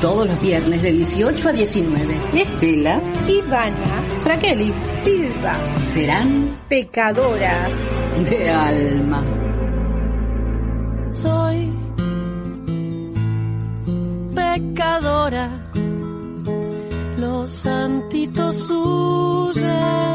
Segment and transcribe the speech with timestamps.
[0.00, 2.14] Todos los viernes de 18 a 19.
[2.32, 4.72] Estela, Ivana, Fraqueli,
[5.04, 7.70] Silva serán pecadoras.
[8.28, 9.22] de alma.
[11.10, 11.70] soy
[14.34, 15.50] pecadora.
[17.18, 20.09] Los santitos huyen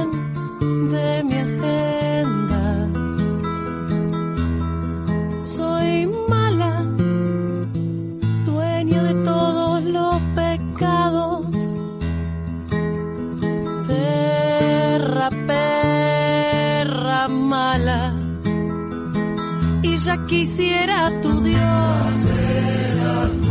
[20.28, 22.16] quisiera tu Dios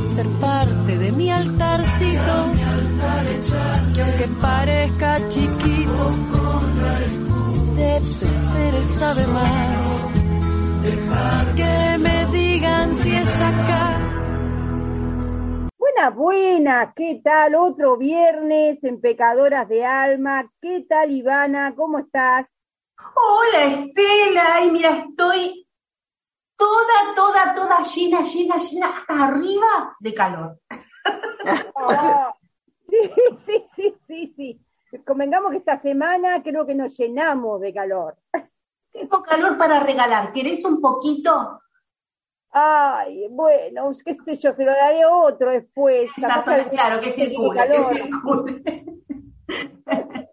[0.08, 2.32] ser parte de mi altarcito
[3.94, 6.10] que aunque parezca chiquito
[7.76, 10.06] de seres sabe más
[11.56, 14.00] que me digan si es acá
[15.78, 17.54] Buena, buena, ¿qué tal?
[17.54, 20.50] Otro viernes en Pecadoras de Alma.
[20.60, 21.74] ¿Qué tal, Ivana?
[21.76, 22.46] ¿Cómo estás?
[23.14, 25.63] Hola Estela, y mira, estoy
[26.56, 30.58] toda, toda, toda llena, llena, llena, hasta arriba de calor.
[32.88, 32.98] Sí,
[33.38, 34.60] sí, sí, sí, sí.
[35.04, 38.16] Convengamos que esta semana creo que nos llenamos de calor.
[38.92, 41.60] Tengo calor para regalar, ¿querés un poquito?
[42.52, 46.08] Ay, bueno, qué sé yo, se lo daré otro después.
[46.14, 47.12] Zona, claro, que
[47.54, 47.90] calor.
[47.90, 48.84] que circule.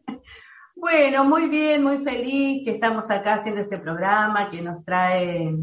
[0.81, 5.53] Bueno, muy bien, muy feliz que estamos acá haciendo este programa que nos trae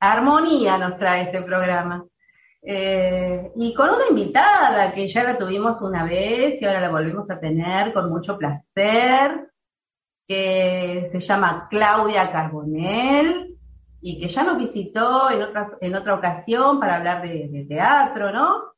[0.00, 2.04] armonía, nos trae este programa.
[2.62, 7.30] Eh, y con una invitada que ya la tuvimos una vez y ahora la volvemos
[7.30, 9.48] a tener con mucho placer,
[10.26, 13.56] que se llama Claudia Carbonell
[14.00, 15.42] y que ya nos visitó en,
[15.80, 18.70] en otra ocasión para hablar de, de teatro, ¿no?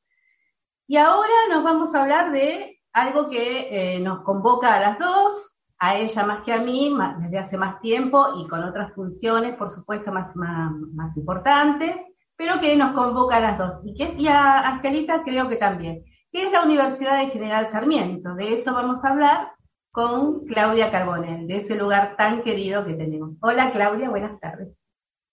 [0.87, 5.52] Y ahora nos vamos a hablar de algo que eh, nos convoca a las dos,
[5.85, 9.75] a ella más que a mí, desde hace más tiempo y con otras funciones, por
[9.75, 11.97] supuesto, más, más, más importantes,
[12.37, 13.81] pero que nos convoca a las dos.
[13.85, 18.33] Y, que, y a Angelita creo que también, que es la Universidad de General Sarmiento.
[18.37, 19.53] De eso vamos a hablar
[19.91, 23.31] con Claudia Carbonell, de ese lugar tan querido que tenemos.
[23.41, 24.69] Hola Claudia, buenas tardes.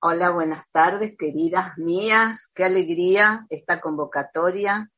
[0.01, 2.51] Hola, buenas tardes, queridas mías.
[2.55, 4.89] Qué alegría esta convocatoria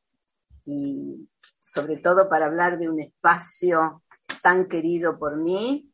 [0.64, 1.28] y
[1.60, 4.01] sobre todo para hablar de un espacio
[4.42, 5.90] tan querido por mí.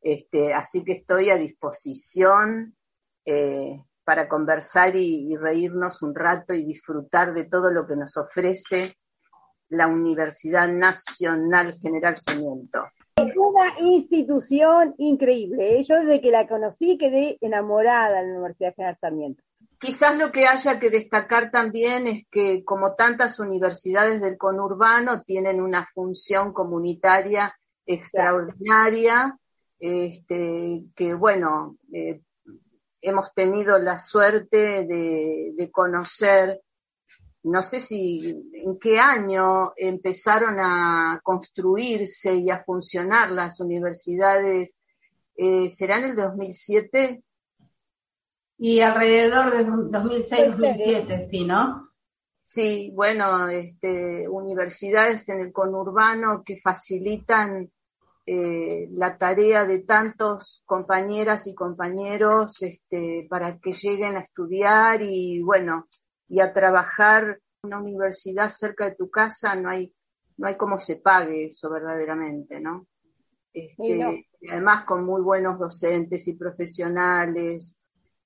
[0.00, 2.76] Este, así que estoy a disposición
[3.24, 8.16] eh, para conversar y, y reírnos un rato y disfrutar de todo lo que nos
[8.16, 8.96] ofrece
[9.68, 12.84] la Universidad Nacional General Sarmiento.
[13.16, 15.80] Una institución increíble.
[15.80, 15.86] ¿eh?
[15.88, 19.42] Yo desde que la conocí quedé enamorada de la Universidad General Sarmiento.
[19.78, 25.60] Quizás lo que haya que destacar también es que, como tantas universidades del conurbano, tienen
[25.60, 27.54] una función comunitaria
[27.86, 29.38] extraordinaria,
[29.78, 32.20] este, que bueno, eh,
[33.00, 36.60] hemos tenido la suerte de, de conocer,
[37.44, 44.80] no sé si en qué año empezaron a construirse y a funcionar las universidades,
[45.36, 47.22] eh, ¿será en el 2007?
[48.58, 51.90] Y alrededor de 2006-2007, sí, ¿no?
[52.42, 57.70] Sí, bueno, este, universidades en el conurbano que facilitan
[58.28, 65.40] eh, la tarea de tantos compañeras y compañeros este, para que lleguen a estudiar y
[65.42, 65.86] bueno,
[66.26, 69.94] y a trabajar en una universidad cerca de tu casa, no hay,
[70.38, 72.88] no hay cómo se pague eso verdaderamente, ¿no?
[73.52, 74.12] Este, no.
[74.12, 77.80] y además con muy buenos docentes y profesionales.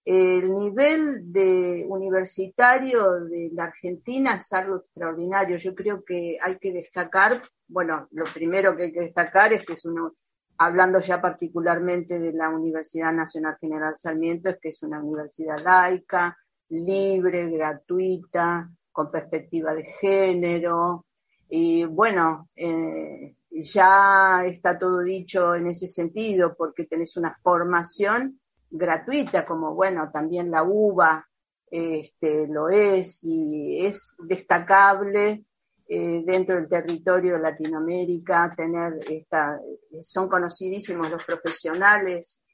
[0.05, 5.57] El nivel de universitario de la Argentina es algo extraordinario.
[5.57, 9.75] Yo creo que hay que destacar, bueno, lo primero que hay que destacar es que
[9.75, 10.15] es uno,
[10.59, 16.37] hablando ya particularmente de la Universidad Nacional General Sarmiento, es que es una universidad laica,
[16.71, 21.07] libre, gratuita, con perspectiva de género.
[21.49, 28.40] Y bueno, eh, ya está todo dicho en ese sentido, porque tenés una formación
[28.71, 31.27] gratuita, como bueno, también la UBA
[31.71, 35.45] este, lo es y es destacable
[35.89, 39.61] eh, dentro del territorio de Latinoamérica tener esta,
[40.01, 42.45] son conocidísimos los profesionales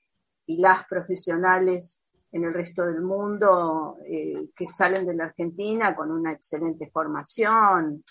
[0.46, 6.10] y las profesionales en el resto del mundo eh, que salen de la Argentina con
[6.10, 8.04] una excelente formación.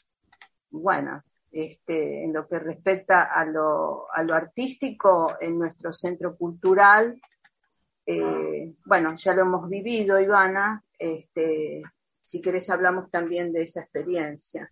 [0.69, 7.19] Bueno, este, en lo que respecta a lo, a lo artístico, en nuestro centro cultural,
[8.05, 11.81] eh, bueno, ya lo hemos vivido, Ivana, este,
[12.21, 14.71] si querés hablamos también de esa experiencia.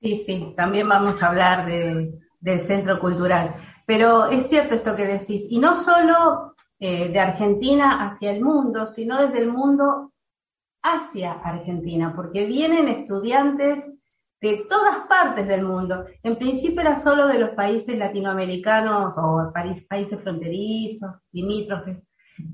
[0.00, 3.54] Sí, sí, también vamos a hablar del centro cultural.
[3.86, 8.86] Pero es cierto esto que decís, y no solo eh, de Argentina hacia el mundo,
[8.86, 10.12] sino desde el mundo
[10.82, 13.84] hacia Argentina, porque vienen estudiantes
[14.40, 16.04] de todas partes del mundo.
[16.22, 19.50] En principio era solo de los países latinoamericanos o
[19.88, 21.98] países fronterizos, limítrofes.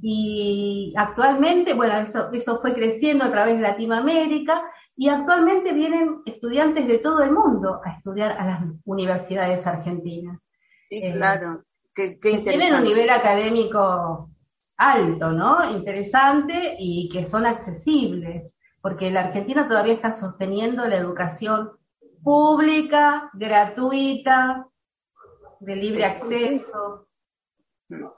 [0.02, 4.62] Y actualmente, bueno, eso, eso fue creciendo a través de Latinoamérica
[4.96, 10.38] y actualmente vienen estudiantes de todo el mundo a estudiar a las universidades argentinas.
[10.88, 11.64] Sí, eh, claro.
[11.94, 12.58] Qué, qué interesante.
[12.58, 14.28] Tienen un nivel académico
[14.76, 15.70] alto, ¿no?
[15.70, 21.72] Interesante y que son accesibles, porque la Argentina todavía está sosteniendo la educación
[22.22, 24.66] pública, gratuita,
[25.60, 27.06] de libre acceso.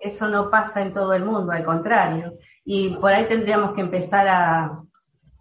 [0.00, 2.38] Eso no pasa en todo el mundo, al contrario.
[2.64, 4.82] Y por ahí tendríamos que empezar a,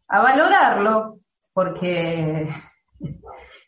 [0.07, 1.19] a valorarlo,
[1.53, 2.49] porque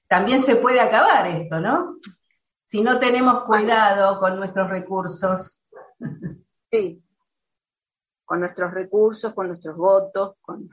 [0.08, 1.98] también se puede acabar esto, ¿no?
[2.68, 5.66] Si no tenemos cuidado con nuestros recursos.
[6.72, 7.04] Sí,
[8.26, 10.70] con nuestros recursos, con nuestros votos, con...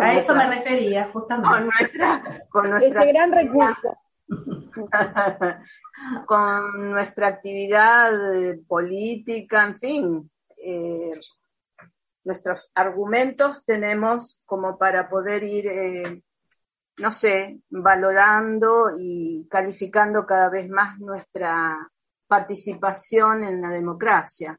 [0.00, 1.50] a eso me refería, justamente.
[1.50, 2.46] Con nuestra...
[2.48, 3.98] Con nuestra Ese gran recurso.
[6.26, 8.12] con nuestra actividad
[8.66, 11.20] política, en fin, eh,
[12.24, 16.22] nuestros argumentos tenemos como para poder ir eh,
[16.98, 21.90] no sé, valorando y calificando cada vez más nuestra
[22.26, 24.58] participación en la democracia.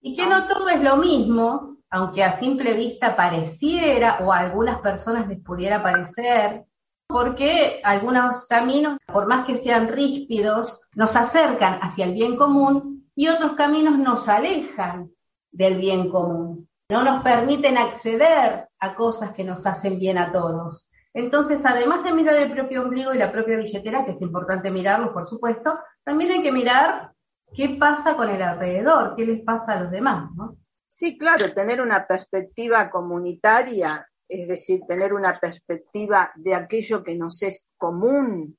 [0.00, 4.80] Y que no todo es lo mismo, aunque a simple vista pareciera o a algunas
[4.80, 6.64] personas les pudiera parecer,
[7.06, 13.28] porque algunos caminos, por más que sean ríspidos, nos acercan hacia el bien común y
[13.28, 15.10] otros caminos nos alejan
[15.52, 16.68] del bien común.
[16.90, 20.88] No nos permiten acceder a cosas que nos hacen bien a todos.
[21.14, 25.12] Entonces, además de mirar el propio ombligo y la propia billetera, que es importante mirarlo,
[25.12, 27.12] por supuesto, también hay que mirar
[27.54, 30.56] qué pasa con el alrededor, qué les pasa a los demás, ¿no?
[30.88, 37.42] Sí, claro, tener una perspectiva comunitaria, es decir, tener una perspectiva de aquello que nos
[37.42, 38.56] es común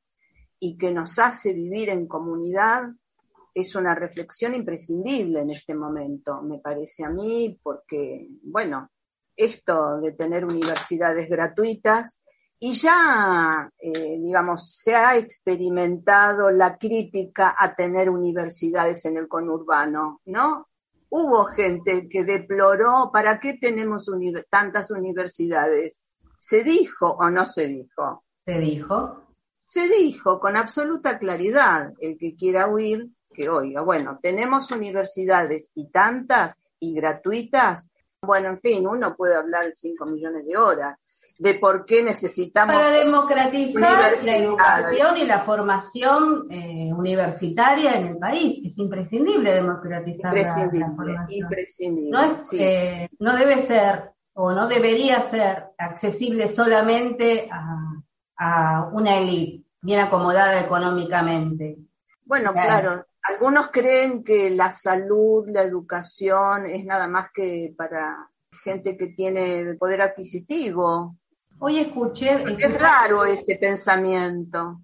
[0.60, 2.84] y que nos hace vivir en comunidad,
[3.54, 8.92] es una reflexión imprescindible en este momento, me parece a mí, porque, bueno,
[9.36, 12.24] esto de tener universidades gratuitas
[12.60, 20.22] y ya, eh, digamos, se ha experimentado la crítica a tener universidades en el conurbano,
[20.26, 20.70] ¿no?
[21.18, 24.12] Hubo gente que deploró, ¿para qué tenemos
[24.50, 26.06] tantas universidades?
[26.38, 28.26] ¿Se dijo o no se dijo?
[28.46, 29.24] Se dijo.
[29.64, 35.90] Se dijo con absoluta claridad, el que quiera huir, que oiga, bueno, tenemos universidades y
[35.90, 37.90] tantas y gratuitas,
[38.22, 41.00] bueno, en fin, uno puede hablar cinco millones de horas,
[41.38, 42.76] de por qué necesitamos.
[42.76, 48.66] Para democratizar la educación y la formación eh, universitaria en el país.
[48.66, 51.44] Es imprescindible democratizar imprescindible, la, formación.
[51.44, 52.12] Imprescindible.
[52.12, 58.02] No, es, no debe ser o no debería ser accesible solamente a,
[58.38, 61.78] a una élite bien acomodada económicamente.
[62.26, 63.06] Bueno, claro.
[63.22, 68.30] Algunos creen que la salud, la educación es nada más que para
[68.64, 71.18] gente que tiene poder adquisitivo.
[71.60, 72.44] Hoy escuché...
[72.60, 74.82] Es raro ese pensamiento.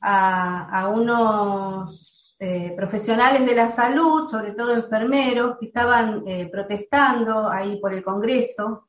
[0.00, 7.80] A, unos eh, profesionales de la salud, sobre todo enfermeros, que estaban eh, protestando ahí
[7.80, 8.88] por el Congreso,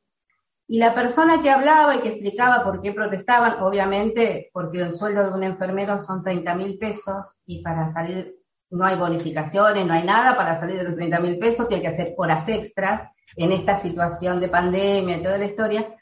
[0.72, 5.26] y la persona que hablaba y que explicaba por qué protestaban, obviamente porque el sueldo
[5.26, 8.36] de un enfermero son 30 mil pesos y para salir
[8.70, 11.88] no hay bonificaciones, no hay nada, para salir de los 30 mil pesos tiene que
[11.88, 15.96] hacer horas extras en esta situación de pandemia y toda la historia.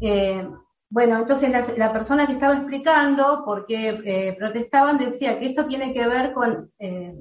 [0.00, 0.48] Eh,
[0.90, 5.92] bueno, entonces la, persona que estaba explicando por qué eh, protestaban decía que esto tiene
[5.92, 7.14] que ver con, eh,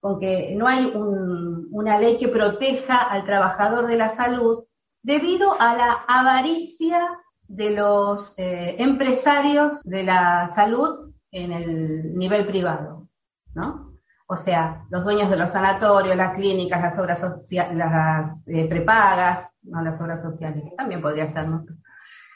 [0.00, 4.64] con que no hay una ley que proteja al trabajador de la salud
[5.00, 7.08] debido a la avaricia
[7.46, 13.08] de los eh, empresarios de la salud en el nivel privado,
[13.54, 13.92] ¿no?
[14.26, 19.82] O sea, los dueños de los sanatorios, las clínicas, las obras sociales, las prepagas, no
[19.82, 21.64] las obras sociales, también podría ser, ¿no?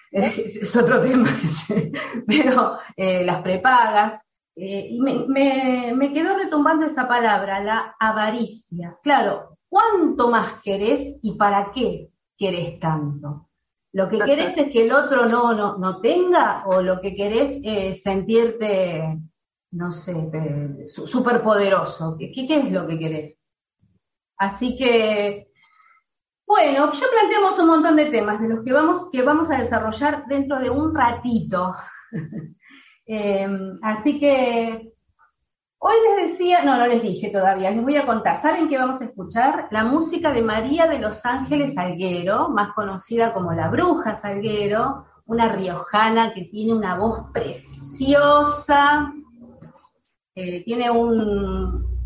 [0.12, 1.40] es, otro tema,
[2.26, 4.22] pero eh, las prepagas,
[4.56, 8.96] eh, y me, me, quedó retumbando esa palabra, la avaricia.
[9.02, 12.08] Claro, ¿cuánto más querés y para qué
[12.38, 13.48] querés tanto?
[13.92, 17.60] ¿Lo que querés es que el otro no, no, no tenga o lo que querés
[17.62, 19.18] es sentirte,
[19.72, 20.14] no sé,
[21.06, 22.16] súper poderoso?
[22.18, 23.38] ¿Qué, ¿Qué es lo que querés?
[24.38, 25.45] Así que
[26.46, 30.26] Bueno, ya planteamos un montón de temas de los que vamos, que vamos a desarrollar
[30.26, 31.74] dentro de un ratito.
[33.08, 33.48] Eh,
[33.82, 34.92] así que
[35.78, 38.42] hoy les decía, no, no les dije todavía, les voy a contar.
[38.42, 39.68] ¿Saben qué vamos a escuchar?
[39.70, 45.52] La música de María de los Ángeles Salguero, más conocida como la Bruja Salguero, una
[45.52, 49.12] riojana que tiene una voz preciosa,
[50.34, 50.90] eh, tiene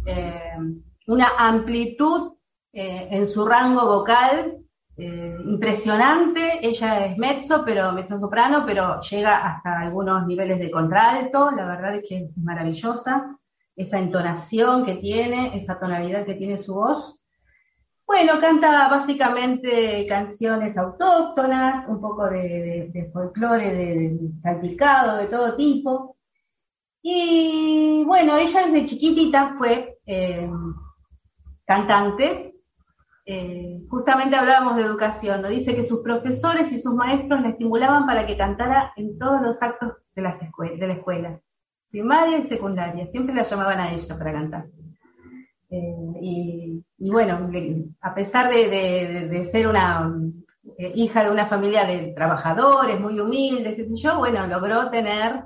[0.04, 0.59] eh,
[1.06, 2.35] una amplitud
[2.72, 4.58] eh, en su rango vocal
[4.96, 6.66] eh, impresionante.
[6.66, 11.50] Ella es mezzo, pero mezzo soprano, pero llega hasta algunos niveles de contralto.
[11.50, 13.36] La verdad es que es maravillosa
[13.76, 17.16] esa entonación que tiene, esa tonalidad que tiene su voz.
[18.06, 26.16] Bueno, canta básicamente canciones autóctonas, un poco de, folclore, de, salpicado, de todo tipo.
[27.02, 30.50] Y bueno, ella desde chiquitita fue eh,
[31.64, 32.50] cantante,
[33.32, 35.49] eh, justamente hablábamos de educación, ¿no?
[35.49, 39.56] dice que sus profesores y sus maestros la estimulaban para que cantara en todos los
[39.60, 41.40] actos de la, de la escuela,
[41.92, 44.64] primaria y secundaria, siempre la llamaban a ella para cantar.
[45.70, 47.49] Eh, y, bueno,
[48.00, 50.12] a pesar de, ser una
[50.76, 55.44] eh, hija de una familia de trabajadores muy humildes, qué sé yo, bueno, logró tener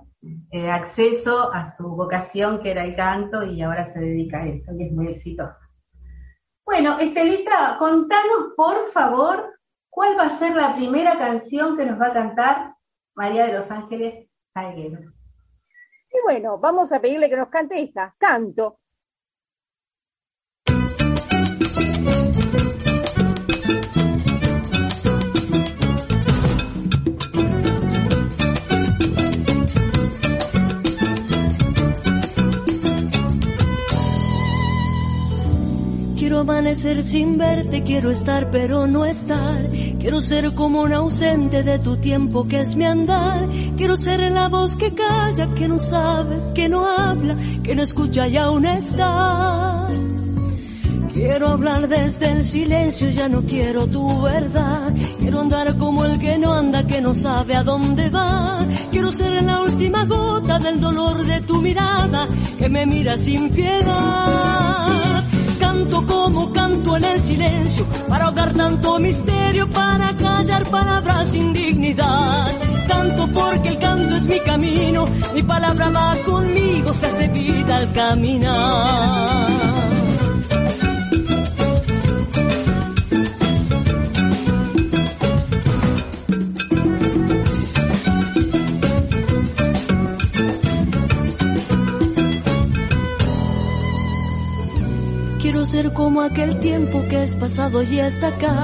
[0.72, 4.84] acceso a su vocación que era el canto y ahora se dedica a eso y
[4.84, 5.63] es muy exitosa.
[6.66, 9.58] Bueno, Estelita, contanos por favor
[9.90, 12.74] cuál va a ser la primera canción que nos va a cantar
[13.14, 15.00] María de los Ángeles Salguero.
[15.00, 18.78] Y bueno, vamos a pedirle que nos cante esa, canto.
[36.44, 39.66] Amanecer sin verte, quiero estar pero no estar.
[39.98, 43.48] Quiero ser como un ausente de tu tiempo que es mi andar.
[43.78, 48.28] Quiero ser la voz que calla, que no sabe, que no habla, que no escucha
[48.28, 49.88] y aún está.
[51.14, 54.92] Quiero hablar desde el silencio, ya no quiero tu verdad.
[55.18, 58.58] Quiero andar como el que no anda, que no sabe a dónde va.
[58.90, 65.13] Quiero ser la última gota del dolor de tu mirada, que me mira sin piedad
[65.84, 72.50] canto como canto en el silencio, para ahogar tanto misterio, para callar palabras sin dignidad.
[72.88, 77.92] Canto porque el canto es mi camino, mi palabra va conmigo, se hace vida al
[77.92, 80.03] caminar.
[95.74, 98.54] Ser como aquel tiempo que es pasado y está acá.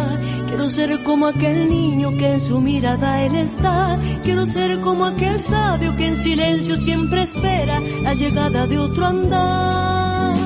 [0.46, 3.98] Quiero ser como aquel niño que en su mirada él está.
[4.22, 10.36] Quiero ser como aquel sabio que en silencio siempre espera la llegada de otro andar.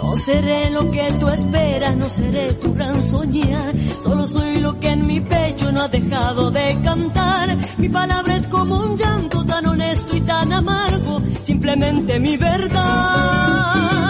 [0.00, 3.72] No seré lo que tú esperas, no seré tu gran soñar.
[4.04, 7.56] Solo soy lo que en mi pecho no ha dejado de cantar.
[7.78, 14.05] Mi palabra es como un llanto tan honesto y tan amargo, simplemente mi verdad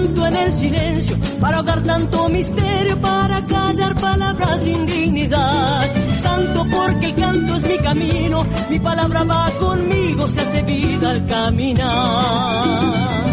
[0.00, 5.92] canto en el silencio, para ahogar tanto misterio, para callar palabras sin dignidad.
[6.22, 11.26] Canto porque el canto es mi camino, mi palabra va conmigo, se hace vida al
[11.26, 13.29] caminar.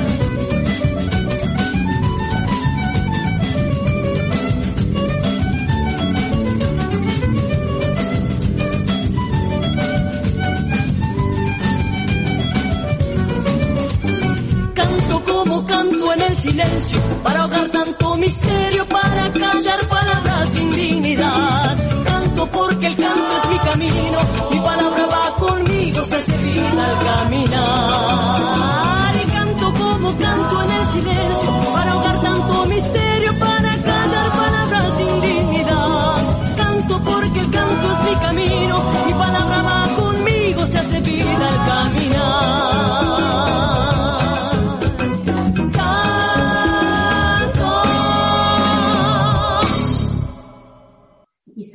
[16.48, 17.70] Silencio, para ahogar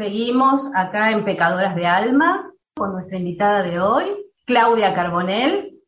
[0.02, 4.06] Seguimos acá en Pecadoras de Alma con nuestra invitada de hoy,
[4.44, 5.78] Claudia Carbonell.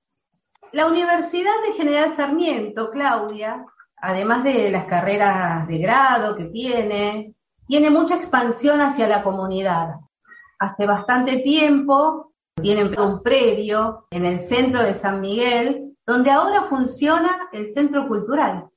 [0.70, 3.66] La Universidad de General Sarmiento, Claudia,
[3.96, 7.34] además de las carreras de grado que tiene,
[7.66, 9.96] tiene mucha expansión hacia la comunidad.
[10.60, 17.48] Hace bastante tiempo tienen un predio en el centro de San Miguel, donde ahora funciona
[17.52, 18.68] el centro cultural.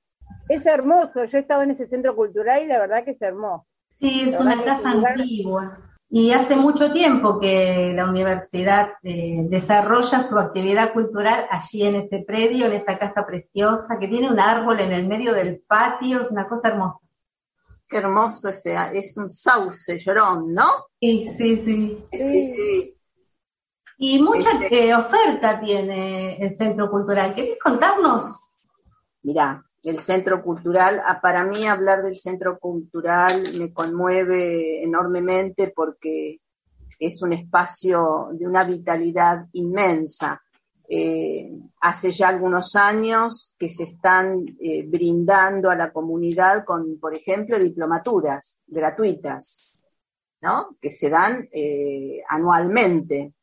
[0.49, 3.76] Es hermoso, yo he estado en ese centro cultural y la verdad que es hermoso.
[3.99, 5.77] Sí, es una casa antigua.
[6.09, 12.23] Y hace mucho tiempo que la universidad eh, desarrolla su actividad cultural allí en ese
[12.25, 16.31] predio, en esa casa preciosa, que tiene un árbol en el medio del patio, es
[16.31, 16.99] una cosa hermosa.
[17.89, 20.65] Qué hermoso ese, es un sauce llorón, ¿no?
[20.99, 21.97] Sí, sí, sí.
[22.11, 22.93] Sí, sí.
[23.97, 27.33] Y mucha eh, oferta tiene el Centro Cultural.
[27.33, 28.31] ¿Querés contarnos?
[29.23, 36.41] Mirá, el Centro Cultural, ah, para mí hablar del Centro Cultural me conmueve enormemente porque
[36.99, 40.41] es un espacio de una vitalidad inmensa.
[40.89, 41.51] Eh,
[41.81, 47.59] hace ya algunos años que se están eh, brindando a la comunidad con, por ejemplo,
[47.59, 49.83] diplomaturas gratuitas,
[50.41, 50.77] ¿no?
[50.81, 53.33] Que se dan eh, anualmente.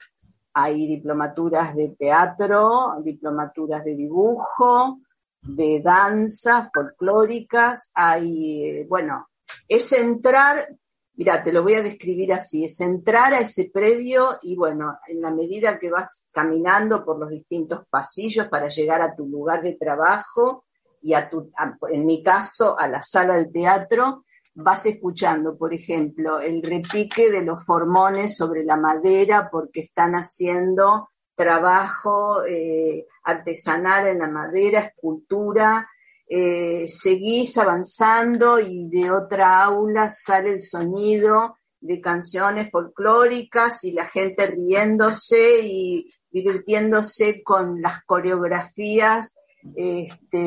[0.54, 5.00] Hay diplomaturas de teatro, diplomaturas de dibujo,
[5.44, 9.28] de danza folclóricas, hay, bueno,
[9.68, 10.68] es entrar,
[11.14, 15.20] mira, te lo voy a describir así, es entrar a ese predio y bueno, en
[15.20, 19.74] la medida que vas caminando por los distintos pasillos para llegar a tu lugar de
[19.74, 20.64] trabajo
[21.02, 21.50] y a tu,
[21.90, 24.24] en mi caso, a la sala de teatro,
[24.54, 31.10] vas escuchando, por ejemplo, el repique de los formones sobre la madera porque están haciendo
[31.34, 35.88] trabajo eh, artesanal en la madera, escultura,
[36.26, 44.07] eh, seguís avanzando y de otra aula sale el sonido de canciones folclóricas y la
[44.07, 49.38] gente riéndose y divirtiéndose con las coreografías
[49.76, 50.38] este,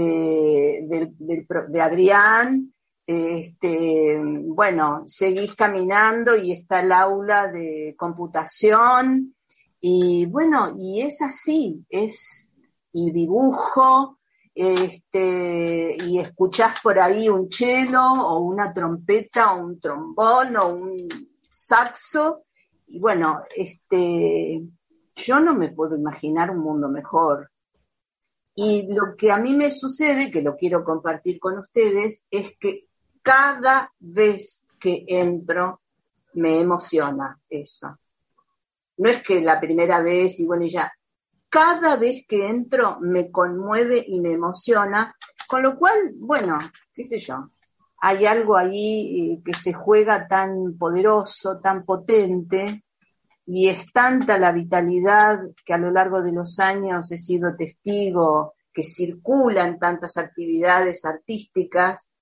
[0.89, 2.73] de Adrián.
[3.05, 9.35] Este, bueno, seguís caminando y está el aula de computación
[9.79, 12.56] y bueno, y es así, es
[12.99, 14.17] y dibujo,
[14.55, 21.07] este, y escuchás por ahí un cello o una trompeta o un trombón o un
[21.47, 22.45] saxo,
[22.87, 24.63] y bueno, este,
[25.15, 27.51] yo no me puedo imaginar un mundo mejor.
[28.55, 32.87] Y lo que a mí me sucede, que lo quiero compartir con ustedes, es que
[33.21, 35.81] cada vez que entro
[36.33, 37.95] me emociona eso
[38.97, 40.91] no es que la primera vez y bueno, ya,
[41.49, 45.15] cada vez que entro me conmueve y me emociona,
[45.47, 46.57] con lo cual, bueno,
[46.93, 47.49] qué sé yo,
[47.99, 52.83] hay algo ahí eh, que se juega tan poderoso, tan potente,
[53.45, 58.55] y es tanta la vitalidad que a lo largo de los años he sido testigo
[58.73, 62.13] que circulan tantas actividades artísticas.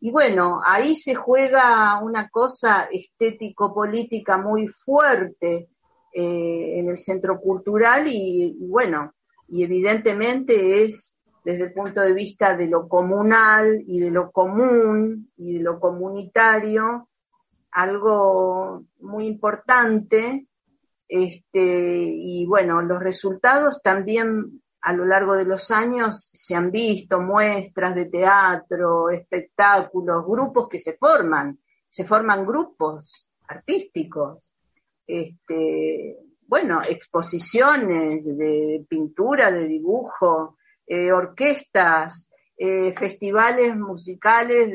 [0.00, 5.70] Y bueno, ahí se juega una cosa estético-política muy fuerte,
[6.18, 9.12] eh, en el centro cultural y, bueno,
[9.48, 15.30] y evidentemente es desde el punto de vista de lo comunal y de lo común
[15.36, 17.10] y de lo comunitario,
[17.70, 20.46] algo muy importante.
[21.06, 27.20] Este, y bueno, los resultados también a lo largo de los años se han visto,
[27.20, 31.58] muestras de teatro, espectáculos, grupos que se forman,
[31.90, 34.55] se forman grupos artísticos
[35.06, 44.70] este, bueno, exposiciones de pintura, de dibujo, eh, orquestas, eh, festivales musicales,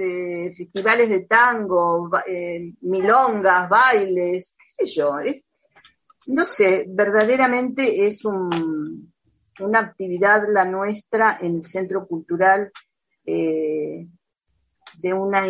[0.56, 5.54] festivales de tango, eh, milongas, bailes, qué sé yo, es,
[6.28, 9.12] no sé, verdaderamente es un,
[9.60, 12.72] una actividad la nuestra en el Centro Cultural
[13.24, 15.46] de una,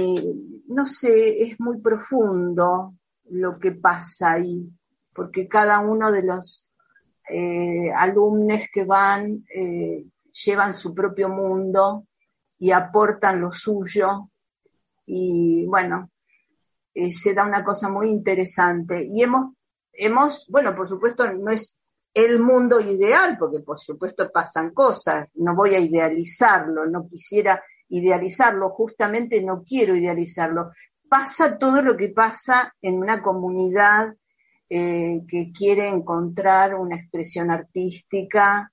[0.67, 2.93] no sé, es muy profundo,
[3.31, 4.69] lo que pasa ahí,
[5.13, 6.67] porque cada uno de los
[7.29, 10.05] eh, alumnos que van eh,
[10.45, 12.07] llevan su propio mundo
[12.59, 14.29] y aportan lo suyo.
[15.05, 16.11] Y bueno,
[16.93, 19.07] eh, se da una cosa muy interesante.
[19.09, 19.53] Y hemos,
[19.93, 21.81] hemos, bueno, por supuesto no es
[22.13, 28.69] el mundo ideal, porque por supuesto pasan cosas, no voy a idealizarlo, no quisiera idealizarlo,
[28.69, 30.71] justamente no quiero idealizarlo,
[31.11, 34.15] pasa todo lo que pasa en una comunidad
[34.69, 38.71] eh, que quiere encontrar una expresión artística.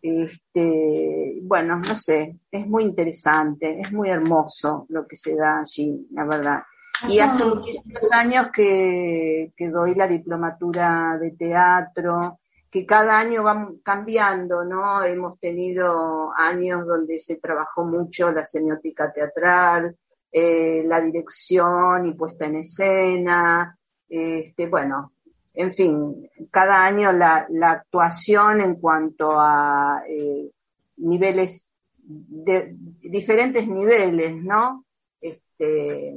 [0.00, 6.06] Este, bueno, no sé, es muy interesante, es muy hermoso lo que se da allí,
[6.12, 6.62] la verdad.
[7.08, 12.38] Y hace muchísimos años que, que doy la diplomatura de teatro,
[12.70, 15.02] que cada año va cambiando, ¿no?
[15.02, 19.96] Hemos tenido años donde se trabajó mucho la semiótica teatral,
[20.32, 23.76] eh, la dirección y puesta en escena,
[24.08, 25.12] este, bueno,
[25.54, 30.50] en fin, cada año la, actuación en cuanto a eh,
[30.98, 31.70] niveles
[32.02, 34.84] de diferentes niveles, ¿no?
[35.20, 36.14] Este,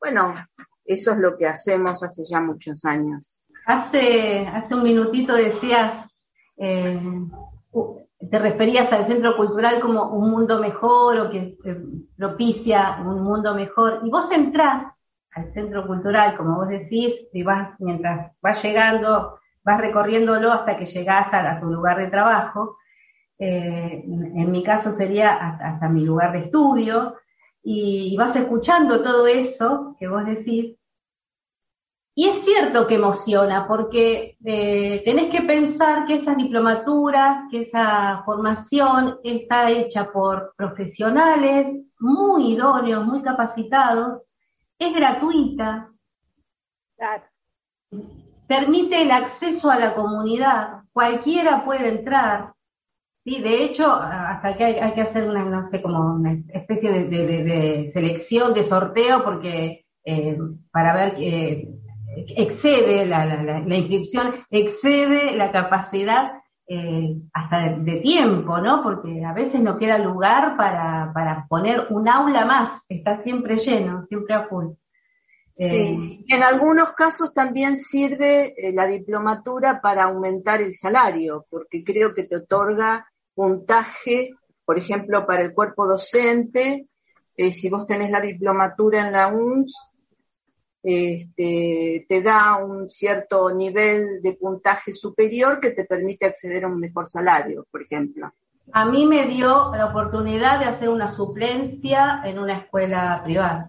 [0.00, 0.34] bueno,
[0.84, 3.42] eso es lo que hacemos hace ya muchos años.
[3.66, 6.06] Hace, hace un minutito decías,
[6.56, 7.00] eh,
[8.30, 11.76] te referías al centro cultural como un mundo mejor o que eh,
[12.16, 14.86] propicia un mundo mejor, y vos entrás
[15.32, 20.86] al centro cultural, como vos decís, y vas, mientras vas llegando, vas recorriéndolo hasta que
[20.86, 22.78] llegás a, tu lugar de trabajo,
[23.38, 27.16] eh, en mi caso sería hasta, mi lugar de estudio,
[27.62, 30.75] y vas escuchando todo eso que vos decís,
[32.18, 38.22] y es cierto que emociona, porque eh, tenés que pensar que esas diplomaturas, que esa
[38.24, 44.22] formación está hecha por profesionales muy idóneos, muy capacitados,
[44.78, 45.90] es gratuita,
[48.48, 52.54] permite el acceso a la comunidad, cualquiera puede entrar.
[53.24, 53.42] ¿sí?
[53.42, 58.54] De hecho, hasta que hay, que hacer una, no sé, como una especie de, selección,
[58.54, 60.38] de sorteo, porque eh,
[60.72, 61.14] para ver...
[61.18, 61.75] Eh,
[62.16, 66.32] excede la, la, inscripción, excede la capacidad
[66.66, 68.82] eh, hasta de, tiempo, ¿no?
[68.82, 74.06] Porque a veces no queda lugar para, para poner un aula más, está siempre lleno,
[74.08, 74.72] siempre a full.
[75.58, 75.64] Sí.
[75.64, 82.14] Eh, en algunos casos también sirve eh, la diplomatura para aumentar el salario, porque creo
[82.14, 86.88] que te otorga puntaje, por ejemplo, para el cuerpo docente,
[87.36, 89.95] si vos tenés la diplomatura en la UNS,
[90.88, 96.78] este, te da un cierto nivel de puntaje superior que te permite acceder a un
[96.78, 98.32] mejor salario, por ejemplo.
[98.72, 103.68] A mí me dio la oportunidad de hacer una suplencia en una escuela privada.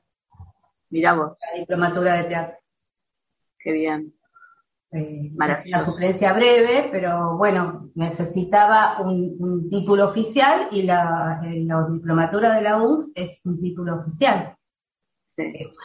[0.92, 1.40] Mira vos.
[1.52, 2.56] La diplomatura de teatro.
[3.58, 4.14] Qué bien.
[4.92, 12.56] Eh, una suplencia breve, pero bueno, necesitaba un, título oficial y la, eh, la diplomatura
[12.56, 14.57] de la UNS es un título oficial.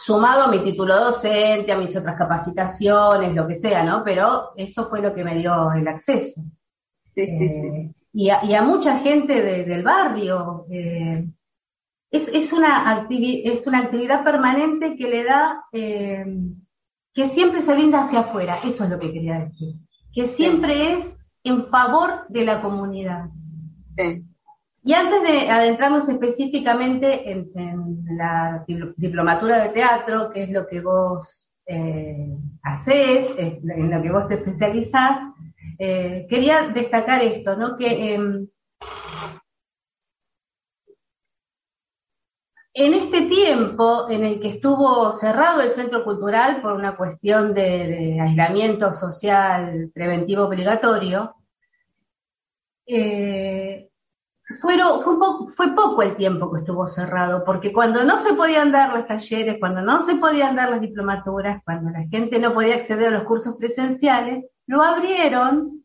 [0.05, 4.03] Sumado a mi título docente, a mis otras capacitaciones, lo que sea, ¿no?
[4.03, 6.41] Pero eso fue lo que me dio el acceso.
[7.05, 7.67] Sí, sí, sí.
[7.67, 10.65] Eh, y, a, mucha gente del barrio.
[10.71, 11.27] Eh,
[12.09, 16.25] es, una es una actividad permanente que le da, eh,
[17.13, 18.59] que siempre se brinda hacia afuera.
[18.63, 19.75] Eso es lo que quería decir.
[20.13, 23.29] Que siempre es en favor de la comunidad.
[23.97, 24.32] Sí.
[24.85, 27.49] Y antes de adentrarnos específicamente en,
[28.17, 28.65] la
[28.97, 32.27] diplomatura de teatro, que es lo que vos eh,
[32.61, 35.19] hacés, en lo que vos te especializás,
[35.79, 37.77] eh, quería destacar esto, ¿no?
[37.77, 38.47] Que em,
[42.73, 48.19] en este tiempo en el que estuvo cerrado el centro cultural por una cuestión de,
[48.19, 51.35] aislamiento social preventivo obligatorio,
[52.85, 53.89] eh,
[54.63, 55.03] fueron,
[55.57, 59.57] fue, poco, el tiempo que estuvo cerrado, porque cuando no se podían dar los talleres,
[59.59, 63.25] cuando no se podían dar las diplomaturas, cuando la gente no podía acceder a los
[63.25, 65.83] cursos presenciales, lo abrieron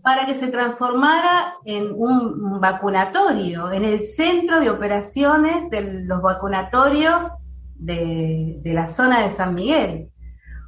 [0.00, 7.24] para que se transformara en un vacunatorio, en el centro de operaciones de los vacunatorios
[7.74, 10.08] de la zona de San Miguel.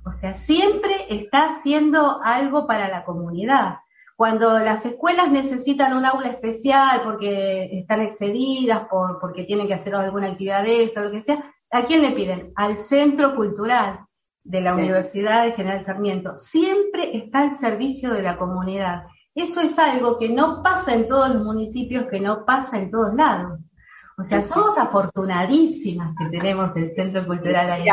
[0.05, 3.77] O sea, siempre está haciendo algo para la comunidad.
[4.21, 9.95] Cuando las escuelas necesitan un aula especial porque están excedidas, por, porque tienen que hacer
[9.95, 12.53] alguna actividad de esto, lo que sea, ¿a quién le piden?
[12.55, 14.01] Al Centro Cultural
[14.45, 16.37] de la Universidad de General Sarmiento.
[16.37, 19.05] Siempre está al servicio de la comunidad.
[19.35, 23.15] Eso es algo que no pasa en todos los municipios, que no pasa en todos
[23.15, 23.59] lados.
[24.19, 27.87] O sea, somos afortunadísimas que tenemos el Centro Cultural ahí.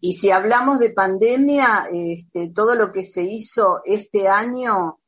[0.00, 4.98] Y si hablamos de pandemia, este, todo lo que se hizo este año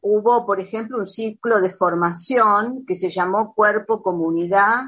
[0.00, 4.82] hubo, por ejemplo, un ciclo de formación que se llamó Cuerpo, Comunidad,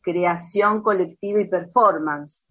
[0.00, 2.48] Creación Colectiva y Performance,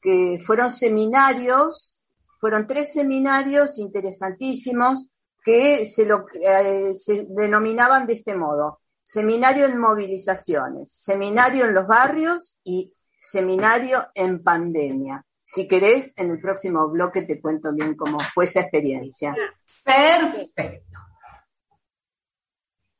[0.00, 1.98] que fueron seminarios,
[2.40, 5.08] fueron tres seminarios interesantísimos
[5.44, 6.08] que se,
[6.42, 14.08] eh, se denominaban de este modo, seminario en movilizaciones, seminario en los barrios y seminario
[14.14, 15.24] en pandemia.
[15.42, 19.32] Si querés, en el próximo bloque te cuento bien cómo fue esa experiencia.
[19.84, 20.85] Perfecto.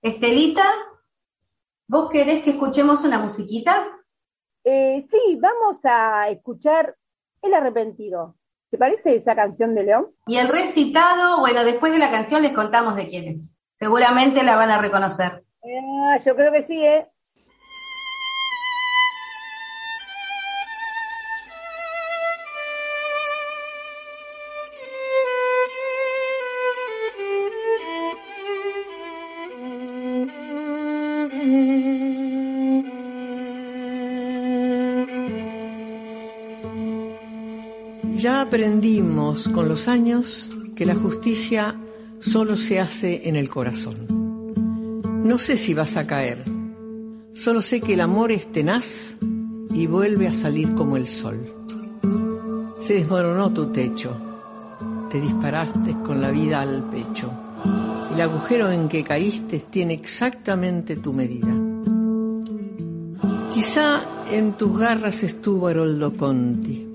[0.07, 0.65] Estelita,
[1.89, 3.89] ¿vos querés que escuchemos una musiquita?
[4.63, 6.97] Eh, sí, vamos a escuchar
[7.43, 8.37] El Arrepentido.
[8.71, 10.13] ¿Te parece esa canción de León?
[10.29, 13.53] Y el recitado, bueno, después de la canción les contamos de quién es.
[13.81, 15.45] Seguramente la van a reconocer.
[15.65, 17.09] Ah, yo creo que sí, ¿eh?
[38.47, 41.75] Aprendimos con los años que la justicia
[42.21, 44.07] solo se hace en el corazón.
[45.25, 46.45] No sé si vas a caer,
[47.35, 49.17] solo sé que el amor es tenaz
[49.75, 51.41] y vuelve a salir como el sol.
[52.79, 54.17] Se desmoronó tu techo,
[55.11, 57.33] te disparaste con la vida al pecho.
[58.15, 61.53] El agujero en que caíste tiene exactamente tu medida.
[63.53, 66.86] Quizá en tus garras estuvo Haroldo Conti.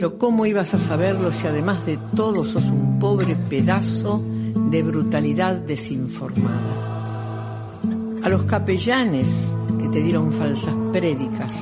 [0.00, 4.24] Pero ¿cómo ibas a saberlo si además de todo sos un pobre pedazo
[4.70, 7.76] de brutalidad desinformada?
[8.22, 11.54] A los capellanes que te dieron falsas prédicas,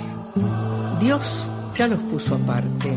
[1.01, 2.97] Dios ya los puso aparte.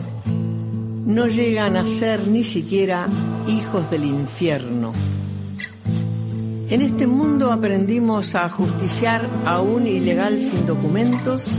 [1.08, 3.08] No llegan a ser ni siquiera
[3.48, 4.94] hijos del infierno.
[6.70, 11.50] En este mundo aprendimos a justiciar a un ilegal sin documentos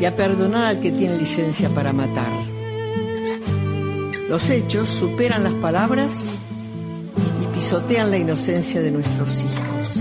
[0.00, 2.49] y a perdonar al que tiene licencia para matar.
[4.30, 6.38] Los hechos superan las palabras
[7.42, 9.94] y pisotean la inocencia de nuestros hijos.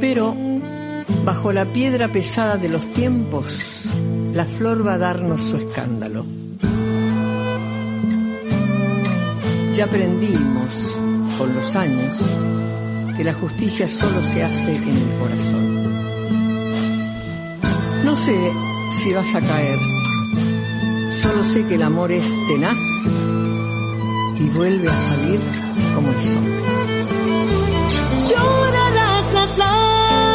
[0.00, 0.34] Pero,
[1.26, 3.84] bajo la piedra pesada de los tiempos,
[4.32, 6.24] la flor va a darnos su escándalo.
[9.74, 10.96] Ya aprendimos
[11.36, 12.16] con los años
[13.14, 15.84] que la justicia solo se hace en el corazón.
[18.06, 18.52] No sé
[19.02, 19.78] si vas a caer,
[21.24, 22.78] solo sé que el amor es tenaz
[24.38, 25.40] y vuelve a salir
[25.94, 26.44] como el sol.
[28.28, 29.58] Llorarás las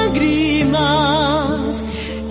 [0.10, 0.74] lágrimas,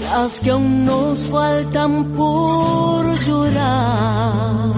[0.03, 4.75] las que aún nos faltan por llorar.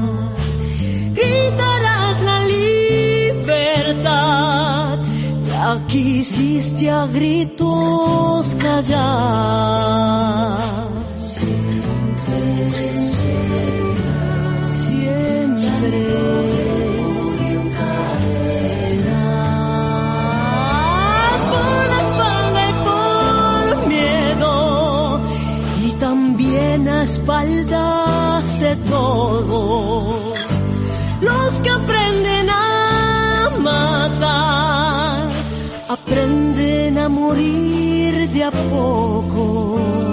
[1.14, 3.99] Gritarás la libertad,
[5.53, 10.01] la quisiste a gritos callar.
[37.31, 40.10] Morir de a poco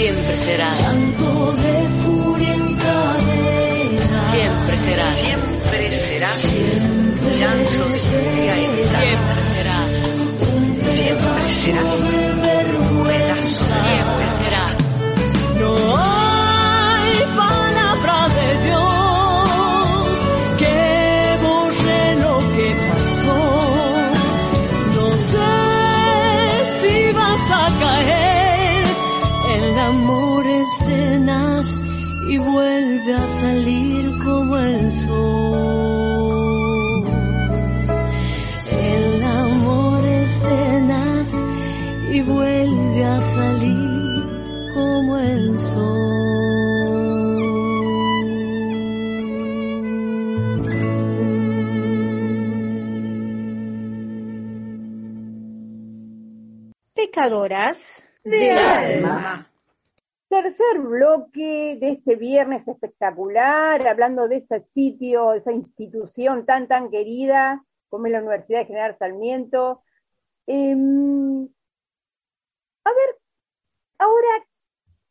[0.00, 4.30] Siempre será, llanto de furia en cadena.
[4.32, 6.30] siempre será, siempre será,
[7.38, 9.78] llanto de furia en siempre será,
[10.94, 11.82] siempre será,
[12.40, 12.89] pedazo,
[58.24, 59.50] De alma.
[60.28, 67.64] Tercer bloque de este viernes espectacular, hablando de ese sitio, esa institución tan, tan querida
[67.90, 69.82] como es la Universidad de General Sarmiento.
[70.46, 71.48] Em,
[72.84, 73.18] a ver,
[73.98, 74.46] ahora,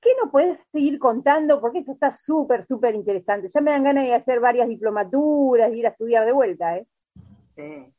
[0.01, 1.61] ¿qué nos puedes seguir contando?
[1.61, 3.49] Porque esto está súper, súper interesante.
[3.53, 6.87] Ya me dan ganas de hacer varias diplomaturas, y ir a estudiar de vuelta, ¿eh?
[7.49, 7.93] Sí.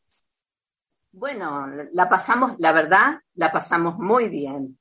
[1.12, 4.78] Bueno, la pasamos, la verdad, la pasamos muy bien.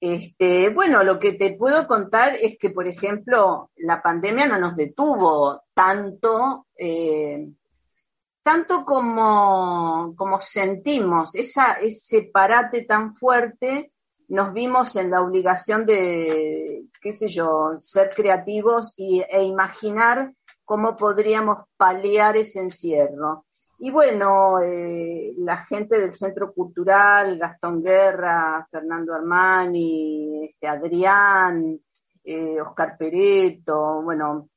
[0.00, 4.76] Este, bueno, lo que te puedo contar es que, por ejemplo, la pandemia no nos
[4.76, 7.48] detuvo tanto, eh,
[8.42, 13.92] tanto como, como sentimos esa, ese parate tan fuerte,
[14.28, 20.32] nos vimos en la obligación de, qué sé yo, ser creativos y, e imaginar
[20.64, 23.45] cómo podríamos paliar ese encierro.
[23.78, 31.78] Y bueno, eh, la gente del Centro Cultural, Gastón Guerra, Fernando Armani, este, Adrián,
[32.24, 34.48] eh, Oscar Pereto, bueno,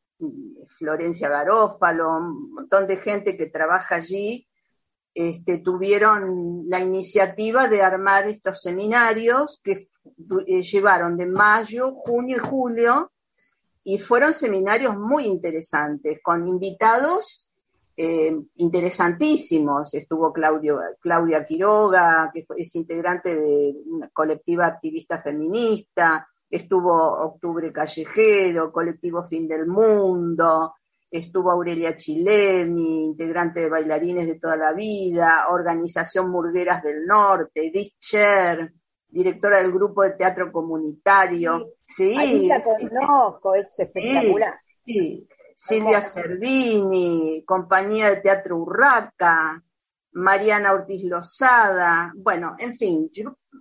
[0.67, 4.47] Florencia Garófalo, un montón de gente que trabaja allí,
[5.13, 9.89] este, tuvieron la iniciativa de armar estos seminarios que
[10.47, 13.11] eh, llevaron de mayo, junio y julio,
[13.83, 17.48] y fueron seminarios muy interesantes, con invitados
[18.01, 19.93] eh, interesantísimos.
[19.93, 28.71] Estuvo Claudio, Claudia Quiroga, que es integrante de una colectiva activista feminista, estuvo Octubre Callejero,
[28.71, 30.75] colectivo Fin del Mundo,
[31.11, 37.95] estuvo Aurelia Chileni, integrante de Bailarines de toda la vida, Organización Murgueras del Norte, Edith
[37.99, 38.71] Cher,
[39.09, 41.73] directora del grupo de teatro comunitario.
[41.83, 44.53] Sí, la conozco, es espectacular.
[44.85, 45.27] sí.
[45.61, 49.61] Silvia Cervini, compañía de teatro Urraca,
[50.13, 53.11] Mariana Ortiz Lozada, bueno, en fin,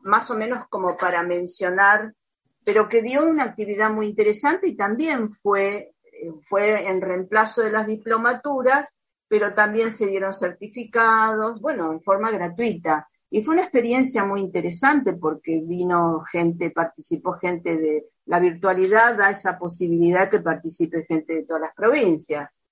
[0.04, 2.14] más o menos como para mencionar,
[2.62, 7.72] pero que dio una actividad muy interesante y también fue, eh, fue en reemplazo de
[7.72, 13.08] las diplomaturas, pero también se dieron certificados, bueno, en forma gratuita.
[13.28, 19.30] Y fue una experiencia muy interesante porque vino gente, participó gente de la virtualidad, da
[19.30, 22.62] esa posibilidad que participe gente de todas las provincias.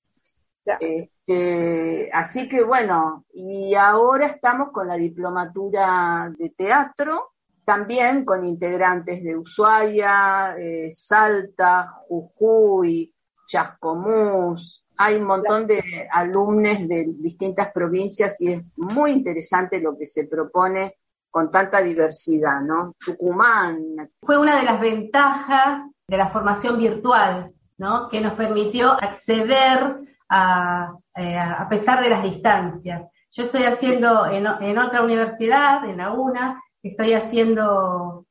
[0.81, 7.33] Este, así que bueno, y ahora estamos con la diplomatura de teatro,
[7.65, 13.15] también con integrantes de Ushuaia, eh, Salta, Jujuy,
[13.47, 20.07] Chascomús, hay un montón de alumnos de distintas provincias y es muy interesante lo que
[20.07, 20.97] se propone
[21.37, 22.95] con tanta diversidad, ¿no?
[22.99, 24.09] Tucumán.
[24.23, 28.09] Fue una de las ventajas de la formación virtual, ¿no?
[28.09, 29.99] Que nos permitió acceder
[30.31, 33.03] a, eh, a pesar de las distancias.
[33.33, 38.25] Yo estoy haciendo en, en otra universidad, en la UNA, estoy haciendo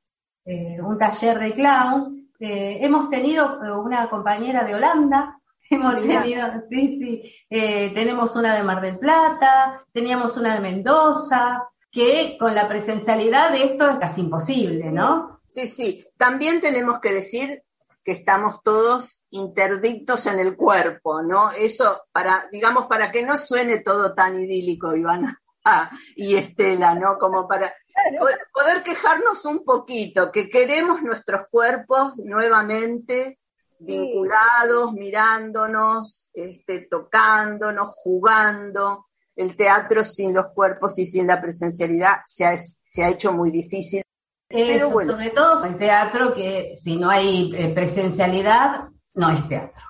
[0.44, 2.32] eh, un taller de clown.
[2.40, 5.38] Eh, hemos tenido una compañera de Holanda
[5.70, 12.36] Hemos tenido, sí, sí, tenemos una de Mar del Plata, teníamos una de Mendoza, que
[12.38, 15.40] con la presencialidad de esto es casi imposible, ¿no?
[15.48, 16.06] Sí, sí.
[16.18, 17.64] También tenemos que decir
[18.04, 21.52] que estamos todos interdictos en el cuerpo, ¿no?
[21.52, 25.42] Eso para, digamos, para que no suene todo tan idílico, Ivana
[26.18, 27.18] y Estela, ¿no?
[27.18, 27.74] Como para
[28.54, 33.40] poder quejarnos un poquito, que queremos nuestros cuerpos nuevamente
[33.80, 39.06] vinculados, mirándonos, este, tocándonos, jugando.
[39.36, 43.52] El teatro sin los cuerpos y sin la presencialidad se ha, se ha hecho muy
[43.52, 44.02] difícil.
[44.48, 45.14] Pero bueno.
[45.14, 49.82] Sobre todo el teatro que si no hay eh, presencialidad, no es teatro.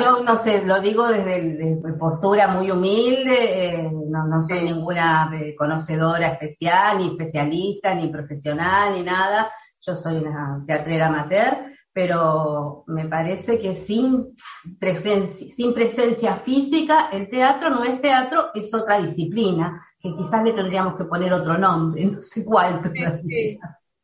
[0.00, 5.54] Yo no sé, lo digo desde, postura muy humilde, eh, no, no, soy ninguna eh,
[5.56, 9.52] conocedora especial, ni especialista, ni profesional, ni nada.
[9.86, 14.36] Yo soy una teatrera amateur, pero me parece que sin
[14.78, 20.52] presencia, sin presencia física, el teatro no es teatro, es otra disciplina, que quizás le
[20.52, 22.80] tendríamos que poner otro nombre, no sé cuál.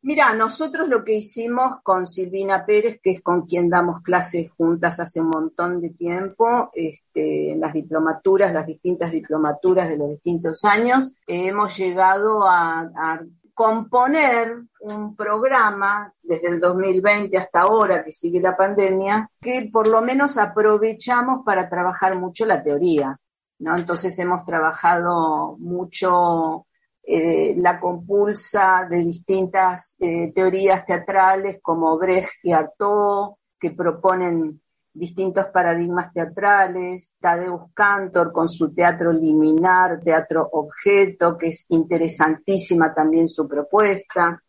[0.01, 4.99] Mira, nosotros lo que hicimos con Silvina Pérez, que es con quien damos clases juntas
[4.99, 10.63] hace un montón de tiempo, este, en las diplomaturas, las distintas diplomaturas de los distintos
[10.63, 13.19] años, hemos llegado a
[13.57, 19.99] componer un programa desde el 2020 hasta ahora que sigue la pandemia, que por lo
[20.03, 23.19] menos aprovechamos para trabajar mucho la teoría,
[23.57, 23.75] ¿no?
[23.75, 26.67] Entonces hemos trabajado mucho
[27.01, 34.61] eh, la compulsa de distintas eh, teorías teatrales como Brecht y Artaud, que proponen
[34.97, 43.29] distintos paradigmas teatrales, Tadeusz Cantor con su teatro liminar, teatro objeto, que es interesantísima también
[43.29, 44.41] su propuesta.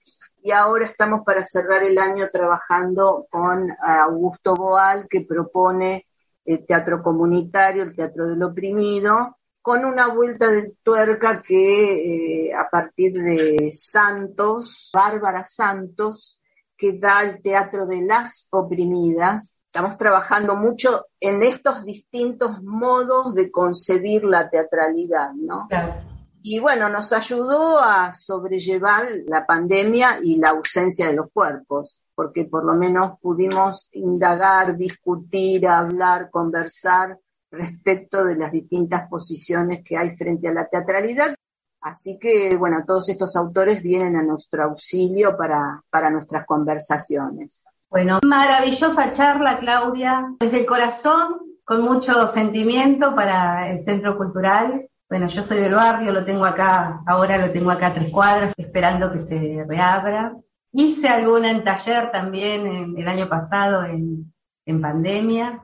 [0.43, 6.07] Y ahora estamos para cerrar el año trabajando con Augusto Boal, que propone
[6.45, 12.71] el teatro comunitario, el teatro del oprimido, con una vuelta de tuerca que eh, a
[12.71, 16.39] partir de Santos, Bárbara Santos,
[16.79, 19.63] que da el Teatro de las Oprimidas.
[19.73, 25.67] Estamos trabajando mucho en estos distintos modos de concebir la teatralidad, ¿no?
[25.69, 25.95] Claro.
[26.43, 32.47] Y bueno, nos ayudó a sobrellevar la pandemia y la ausencia de los cuerpos, porque
[32.47, 37.19] por lo menos pudimos indagar, discutir, hablar, conversar
[37.51, 41.35] respecto de las distintas posiciones que hay frente a la teatralidad.
[41.83, 47.65] Así que, bueno, todos estos autores vienen a nuestro auxilio para, para nuestras conversaciones.
[47.91, 54.87] Bueno, maravillosa charla, Claudia, desde el corazón, con mucho sentimiento para el Centro Cultural.
[55.09, 58.53] Bueno, yo soy del barrio, lo tengo acá, ahora lo tengo acá a tres cuadras,
[58.59, 60.35] esperando que se reabra.
[60.73, 64.33] Hice alguna en taller también en- el año pasado en,
[64.67, 65.63] en pandemia,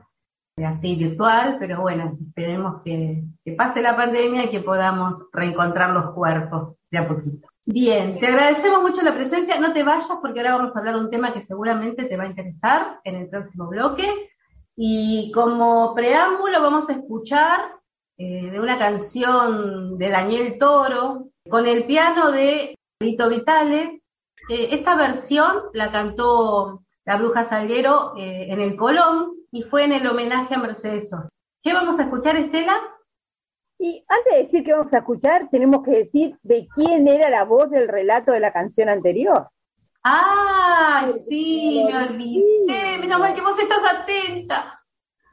[0.65, 6.11] así virtual, pero bueno, esperemos que, que pase la pandemia y que podamos reencontrar los
[6.15, 7.47] cuerpos de a poquito.
[7.67, 9.59] Bien, te agradecemos mucho la presencia.
[9.59, 12.23] No te vayas porque ahora vamos a hablar de un tema que seguramente te va
[12.23, 14.29] a interesar en el próximo bloque.
[14.75, 17.75] Y como preámbulo vamos a escuchar
[18.17, 24.01] eh, de una canción de Daniel Toro con el piano de Vito Vitale.
[24.47, 29.93] Eh, esta versión la cantó la Bruja Salguero eh, en el Colón y fue en
[29.93, 31.29] el homenaje a Mercedes Sosa.
[31.63, 32.79] ¿Qué vamos a escuchar, Estela?
[33.77, 37.43] Y antes de decir que vamos a escuchar, tenemos que decir de quién era la
[37.43, 39.49] voz del relato de la canción anterior.
[40.03, 41.11] ¡Ah!
[41.27, 42.97] Sí, me olvidé.
[42.99, 44.79] Menos mal que vos estás atenta.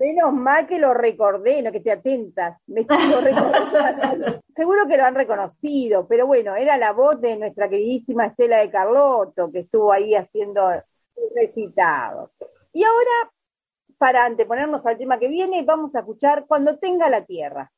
[0.01, 2.59] Menos mal que lo recordé, no que te atentas.
[2.67, 2.85] Me.
[4.57, 8.71] Seguro que lo han reconocido, pero bueno, era la voz de nuestra queridísima Estela de
[8.71, 12.33] Carlotto, que estuvo ahí haciendo un recitado.
[12.73, 13.31] Y ahora,
[13.99, 17.71] para anteponernos al tema que viene, vamos a escuchar Cuando tenga la tierra.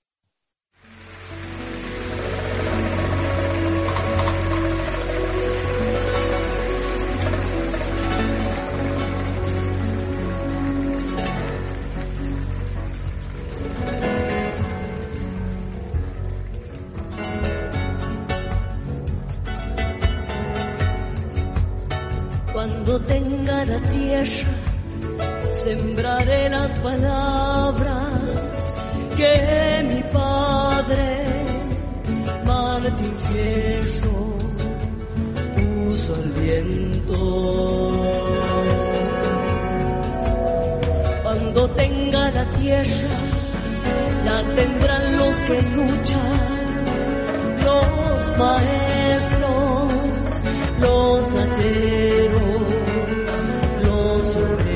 [22.84, 24.52] Cuando tenga la tierra,
[25.54, 28.04] sembraré las palabras
[29.16, 31.24] que mi padre,
[32.44, 34.36] Martín Fierro,
[35.56, 37.16] puso al viento.
[41.22, 43.16] Cuando tenga la tierra,
[44.26, 46.38] la tendrán los que luchan,
[47.64, 49.92] los maestros,
[50.80, 52.33] los hacheros,
[54.48, 54.73] los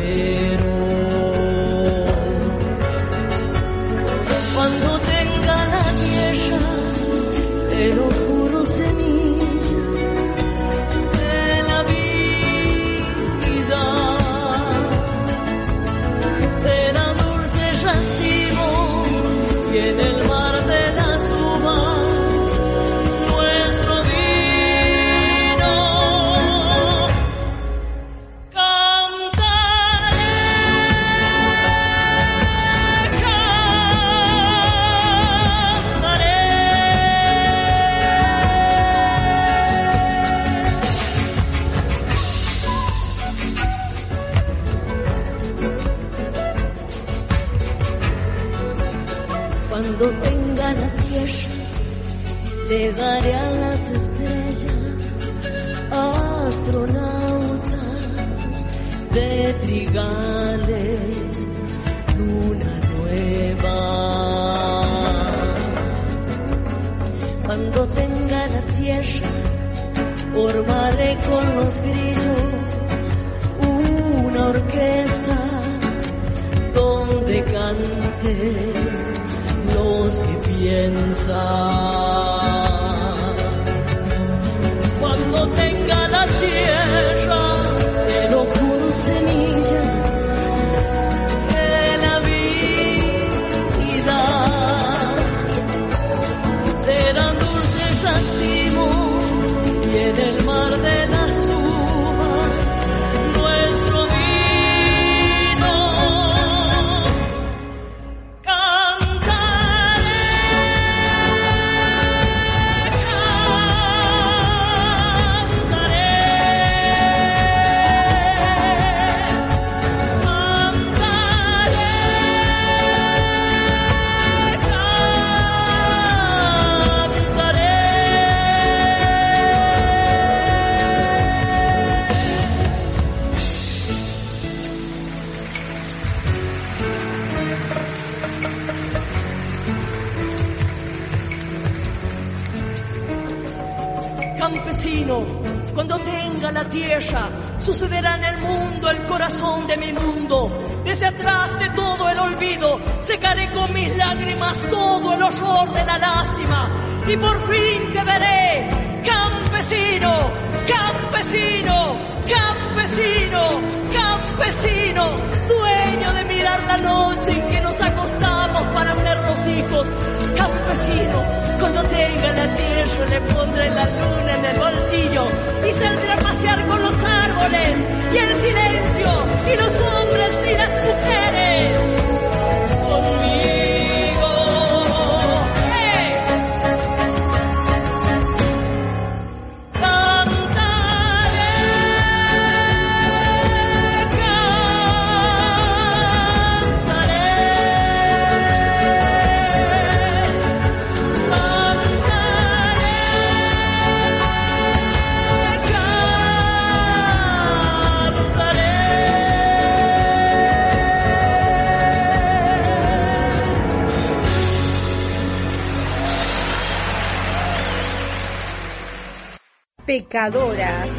[219.88, 220.90] Pecadoras.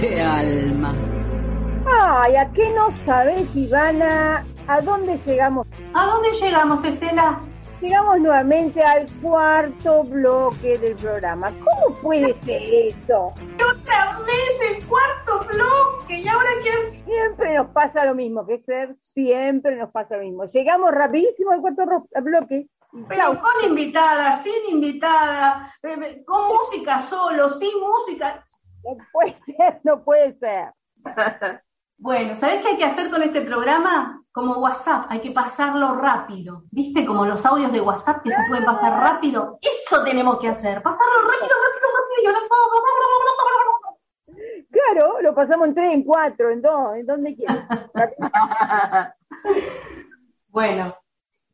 [0.00, 0.92] De alma.
[1.86, 4.44] Ay, ¿a qué no sabés, Ivana?
[4.66, 5.64] ¿A dónde llegamos?
[5.94, 7.40] ¿A dónde llegamos, Estela?
[7.80, 11.52] Llegamos nuevamente al cuarto bloque del programa.
[11.52, 13.32] ¿Cómo puede ser esto?
[13.54, 16.18] Otra vez el cuarto bloque.
[16.18, 20.46] ¿Y ahora qué Siempre nos pasa lo mismo, que ser siempre nos pasa lo mismo.
[20.46, 21.84] Llegamos rapidísimo al cuarto
[22.22, 22.66] bloque.
[23.08, 28.46] Pero con invitada, sin invitada, eh, con música solo, sin música.
[28.84, 30.72] No puede ser, no puede ser.
[31.98, 34.22] Bueno, ¿sabés qué hay que hacer con este programa?
[34.32, 36.64] Como WhatsApp, hay que pasarlo rápido.
[36.70, 37.06] ¿Viste?
[37.06, 39.58] Como los audios de WhatsApp que se pueden pasar rápido.
[39.60, 40.82] Eso tenemos que hacer.
[40.82, 42.22] Pasarlo rápido, rápido, rápido.
[42.22, 42.40] Y ahora-
[44.70, 47.66] Claro, lo pasamos en tres, en cuatro, en dos, en donde quieras.
[50.48, 50.94] Bueno,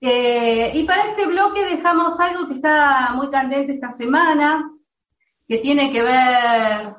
[0.00, 4.70] eh, y para este bloque dejamos algo que está muy candente esta semana,
[5.46, 6.94] que tiene que ver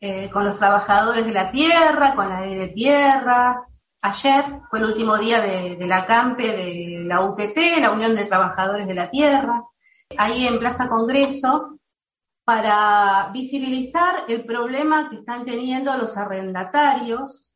[0.00, 3.64] eh, con los trabajadores de la tierra, con la ley de tierra.
[4.00, 8.26] Ayer fue el último día de, de la CAMPE de la UTT, la Unión de
[8.26, 9.64] Trabajadores de la Tierra,
[10.16, 11.78] ahí en Plaza Congreso,
[12.44, 17.54] para visibilizar el problema que están teniendo los arrendatarios,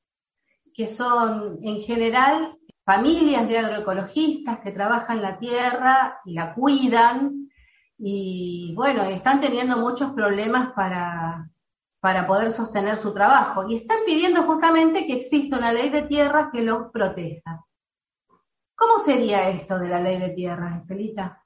[0.75, 7.49] que son en general familias de agroecologistas que trabajan la tierra y la cuidan
[7.99, 11.49] y bueno, están teniendo muchos problemas para,
[12.01, 16.49] para poder sostener su trabajo y están pidiendo justamente que exista una ley de tierras
[16.53, 17.65] que los proteja.
[18.75, 21.45] ¿Cómo sería esto de la ley de tierras, Estelita?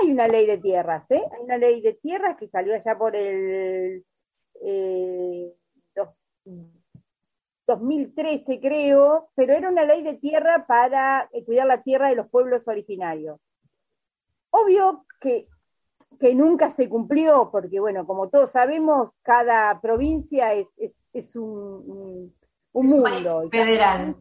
[0.00, 1.22] Hay una ley de tierras, ¿eh?
[1.32, 4.04] Hay una ley de tierras que salió allá por el
[4.62, 5.52] eh,
[7.66, 12.28] 2013, creo, pero era una ley de tierra para eh, cuidar la tierra de los
[12.28, 13.40] pueblos originarios.
[14.50, 15.48] Obvio que,
[16.20, 22.32] que nunca se cumplió, porque, bueno, como todos sabemos, cada provincia es, es, es un,
[22.72, 23.48] un- mundo.
[23.50, 24.16] federal.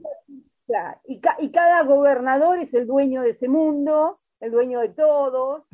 [0.65, 4.89] Claro, y, ca- y cada gobernador es el dueño de ese mundo, el dueño de
[4.89, 5.65] todos,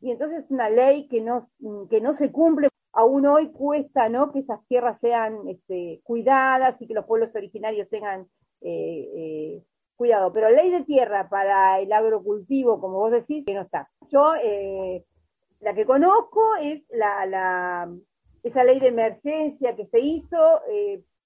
[0.00, 1.46] y entonces es una ley que no,
[1.88, 2.68] que no se cumple.
[2.94, 4.30] Aún hoy cuesta ¿no?
[4.30, 8.28] que esas tierras sean este, cuidadas y que los pueblos originarios tengan
[8.60, 9.62] eh, eh,
[9.96, 10.32] cuidado.
[10.32, 13.90] Pero ley de tierra para el agrocultivo, como vos decís, que no está.
[14.10, 15.04] Yo, eh,
[15.60, 17.92] la que conozco es la, la,
[18.42, 20.38] esa ley de emergencia que se hizo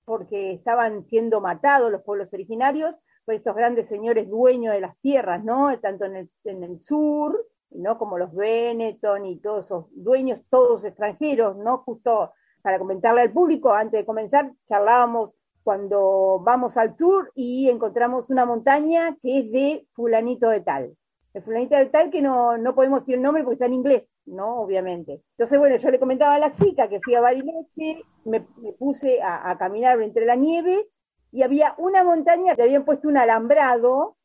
[0.05, 2.95] porque estaban siendo matados los pueblos originarios
[3.27, 5.79] por estos grandes señores dueños de las tierras, ¿no?
[5.81, 7.39] Tanto en el, en el sur,
[7.71, 7.99] ¿no?
[7.99, 11.79] Como los Benetton y todos esos dueños, todos extranjeros, ¿no?
[11.79, 18.31] Justo para comentarle al público, antes de comenzar, charlábamos cuando vamos al sur y encontramos
[18.31, 20.97] una montaña que es de fulanito de tal.
[21.35, 24.11] El fulanito de tal que no, no podemos decir el nombre porque está en inglés,
[24.27, 24.61] ¿no?
[24.61, 25.23] Obviamente.
[25.33, 29.23] Entonces, bueno, yo le comentaba a la chica que fui a Bariloche, me, me puse
[29.23, 30.89] a, a caminar entre la nieve
[31.31, 34.18] y había una montaña que habían puesto un alambrado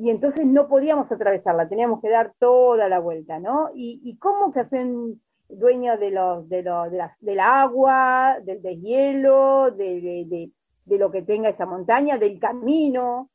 [0.00, 3.68] y entonces no podíamos atravesarla, teníamos que dar toda la vuelta, ¿no?
[3.74, 8.62] ¿Y, y cómo se hacen dueños de los, de los, de las, del agua, del
[8.62, 10.50] deshielo, de, de, de,
[10.86, 13.28] de lo que tenga esa montaña, del camino?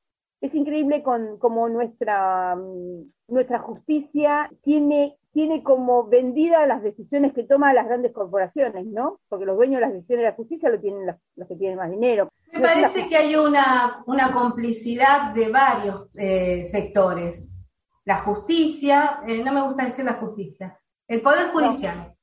[0.46, 7.42] Es increíble con, como nuestra, mm, nuestra justicia tiene, tiene como vendida las decisiones que
[7.42, 9.22] toman las grandes corporaciones, ¿no?
[9.28, 11.80] Porque los dueños de las decisiones de la justicia lo tienen los, los que tienen
[11.80, 12.30] más dinero.
[12.54, 17.52] Me No parece que hay una, una complicidad de varios eh, sectores.
[18.04, 22.14] La justicia, eh, no me gusta decir la justicia, el Poder Judicial.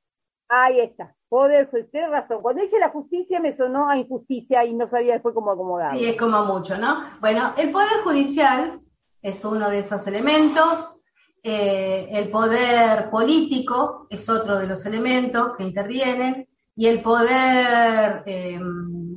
[0.47, 1.13] Ahí está.
[1.33, 2.43] Poder, tienes razón.
[2.43, 5.97] Cuando dije la justicia me sonó a injusticia y no sabía después cómo acomodar.
[5.97, 7.05] Sí, es como mucho, ¿no?
[7.21, 8.79] Bueno, el poder judicial
[9.19, 10.95] es uno de esos elementos.
[11.41, 16.47] Eh, el poder político es otro de los elementos que intervienen.
[16.75, 18.59] Y el poder eh,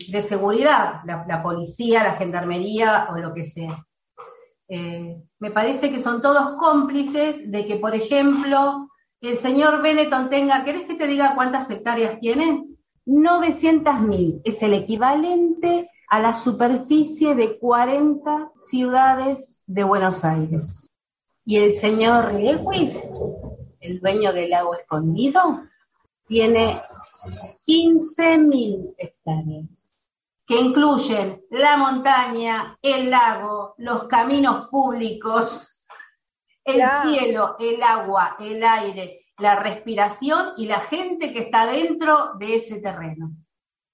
[0.09, 3.85] de seguridad, la, policía, la gendarmería o lo que sea.
[4.69, 8.89] Eh, me parece que son todos cómplices de que, por ejemplo,
[9.21, 12.64] el señor Benetton tenga, ¿querés que te diga cuántas hectáreas tiene?
[13.07, 20.89] 900.000, es el equivalente a la superficie de 40 ciudades de Buenos Aires.
[21.45, 23.01] Y el señor Lewis,
[23.81, 25.62] el dueño del lago escondido,
[26.27, 26.83] tiene
[27.67, 29.97] 15.000 hectáreas,
[30.47, 35.76] que incluyen la montaña, el lago, los caminos públicos,
[36.67, 42.57] el cielo, el agua, el aire, la respiración y la gente que está dentro de
[42.57, 43.31] ese terreno.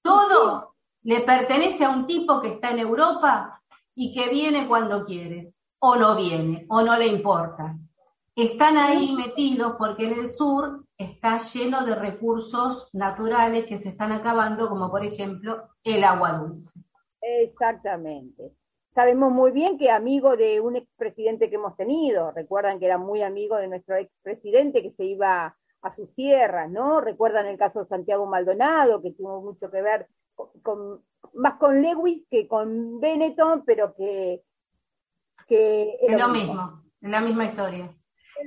[0.02, 3.60] Todo le pertenece a un tipo que está en Europa
[3.94, 7.76] y que viene cuando quiere, o no viene, o no le importa.
[8.34, 14.12] Están ahí metidos porque en el sur está lleno de recursos naturales que se están
[14.12, 16.70] acabando, como por ejemplo el agua dulce.
[17.20, 18.52] Exactamente.
[18.94, 23.22] Sabemos muy bien que amigo de un expresidente que hemos tenido, recuerdan que era muy
[23.22, 27.00] amigo de nuestro expresidente que se iba a sus tierras, ¿no?
[27.00, 30.06] Recuerdan el caso de Santiago Maldonado, que tuvo mucho que ver
[30.62, 31.02] con,
[31.34, 34.42] más con Lewis que con Benetton, pero que...
[35.48, 37.94] que es lo mismo, es la misma historia.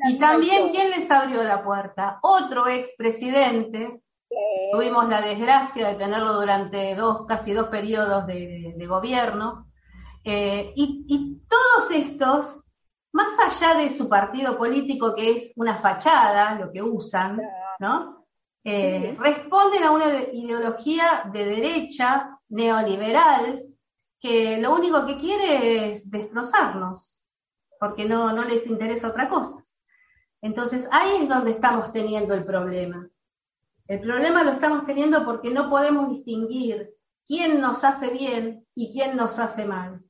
[0.08, 2.20] Y también, ¿quién les abrió la puerta?
[2.22, 4.02] Otro expresidente.
[4.72, 9.65] Tuvimos la desgracia de tenerlo durante dos, casi dos periodos de, gobierno.
[10.28, 12.64] Eh, y, todos estos,
[13.14, 17.40] más allá de su partido político, que es una fachada, lo que usan,
[17.80, 18.26] ¿no?
[18.64, 23.64] Eh, responden a una ideología de derecha neoliberal
[24.20, 27.20] que lo único que quiere es destrozarnos,
[27.80, 29.64] porque no, no les interesa otra cosa.
[30.42, 33.08] Entonces ahí es donde estamos teniendo el problema.
[33.88, 36.90] El problema lo estamos teniendo porque no podemos distinguir
[37.28, 40.02] quién nos hace bien y quién nos hace mal.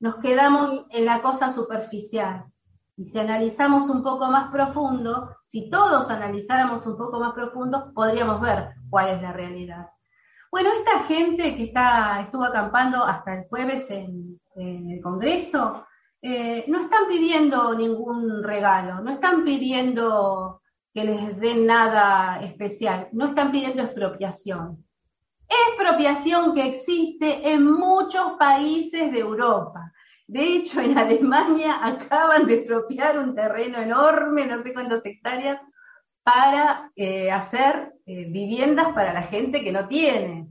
[0.00, 2.44] Nos quedamos en la cosa superficial.
[2.96, 8.40] Y si analizamos un poco más profundo, si todos analizáramos un poco más profundo, podríamos
[8.40, 9.88] ver cuál es la realidad.
[10.50, 15.86] Bueno, esta gente que está, estuvo acampando hasta el jueves en el Congreso,
[16.22, 20.60] eh, no están pidiendo ningún regalo, no están pidiendo
[20.92, 24.85] que les den nada especial, no están pidiendo expropiación.
[25.48, 29.92] Expropiación que existe en muchos países de Europa.
[30.26, 35.60] De hecho, en Alemania acaban de expropiar un terreno enorme, no sé cuántas hectáreas,
[36.22, 40.48] para eh, hacer eh, viviendas para la gente que no tiene.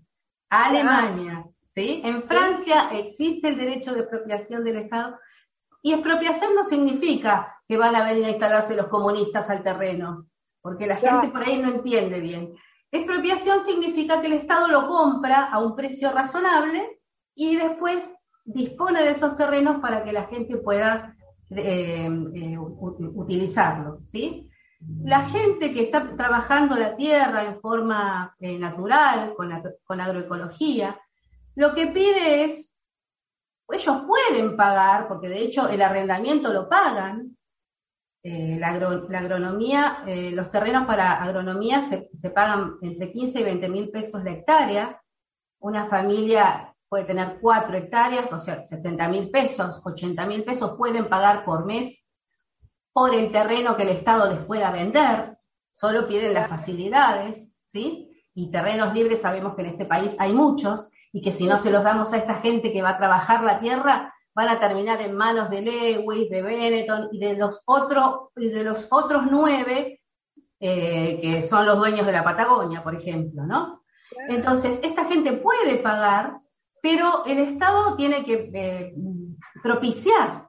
[0.50, 2.02] Alemania, ¿sí?
[2.06, 5.18] En Francia existe el derecho de expropiación del Estado
[5.82, 10.28] y expropiación no significa que van a venir a instalarse los comunistas al terreno,
[10.62, 12.56] porque la gente por ahí no entiende bien.
[12.96, 17.00] Expropiación significa que el Estado lo compra a un precio razonable
[17.36, 18.04] y después
[18.46, 21.16] dispone de esos terrenos para que la gente pueda
[21.50, 24.50] eh, eh, utilizarlo, ¿sí?
[25.04, 29.52] La gente que está trabajando la tierra en forma eh, natural, con,
[29.84, 31.00] con agroecología,
[31.56, 32.70] lo que pide es
[33.70, 37.35] ellos pueden pagar, porque de hecho el arrendamiento lo pagan,
[38.28, 43.92] eh, la, agronomía, eh, los terrenos para agronomía se, pagan entre 15 y 20 mil
[43.92, 45.00] pesos la hectárea,
[45.60, 51.08] una familia puede tener 4 hectáreas, o sea, 60 mil pesos, 80 mil pesos pueden
[51.08, 52.04] pagar por mes
[52.92, 55.38] por el terreno que el Estado les pueda vender,
[55.72, 58.10] solo piden las facilidades, ¿sí?
[58.34, 61.70] Y terrenos libres sabemos que en este país hay muchos, y que si no se
[61.70, 65.16] los damos a esta gente que va a trabajar la tierra, van a terminar en
[65.16, 70.02] manos de Lewis, de Benetton y de los, otros de los otros nueve
[70.60, 73.84] eh, que son los dueños de la Patagonia, por ejemplo, ¿no?
[74.30, 76.40] Entonces, esta gente puede pagar,
[76.82, 78.96] pero el Estado tiene que eh,
[79.62, 80.48] propiciar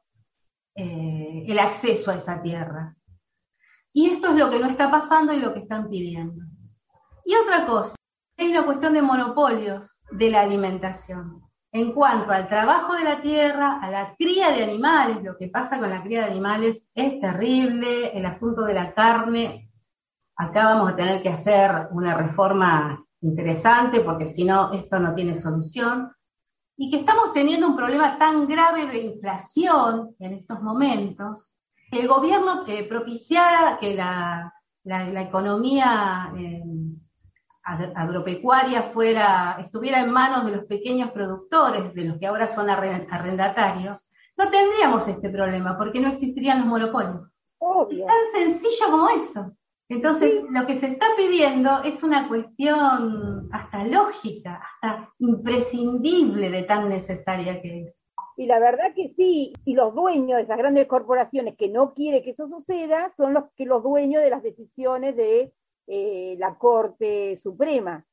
[0.75, 2.95] eh, el acceso a esa tierra.
[3.93, 6.45] Y esto es lo que no está pasando y lo que están pidiendo.
[7.25, 7.97] Y otra cosa,
[8.37, 11.46] es la cuestión de monopolios de la alimentación.
[11.77, 15.79] En cuanto al trabajo de la tierra, a la cría de animales, lo que pasa
[15.79, 19.71] con la cría de animales es terrible, el asunto de la carne,
[20.37, 25.37] acá vamos a tener que hacer una reforma interesante porque si no, esto no tiene
[25.37, 26.11] solución.
[26.79, 31.47] Y que estamos teniendo un problema tan grave de inflación en estos momentos,
[31.91, 34.51] que el gobierno propiciara que la,
[34.83, 36.33] economía...
[36.39, 36.63] Eh,
[37.67, 43.99] agropecuaria fuera, estuviera en manos de los pequeños productores, de los que ahora son arrendatarios,
[44.37, 47.35] no tendríamos este problema, porque no existirían los monopolios.
[47.91, 49.53] Es tan sencillo como eso.
[49.89, 56.89] Entonces, lo que se está pidiendo es una cuestión hasta lógica, hasta imprescindible de tan
[56.89, 57.95] necesaria que es.
[58.37, 62.23] Y la verdad que sí, y los dueños de esas grandes corporaciones que no quieren
[62.23, 65.53] que eso suceda son los que los dueños de las decisiones de
[65.87, 68.05] eh, la Corte Suprema.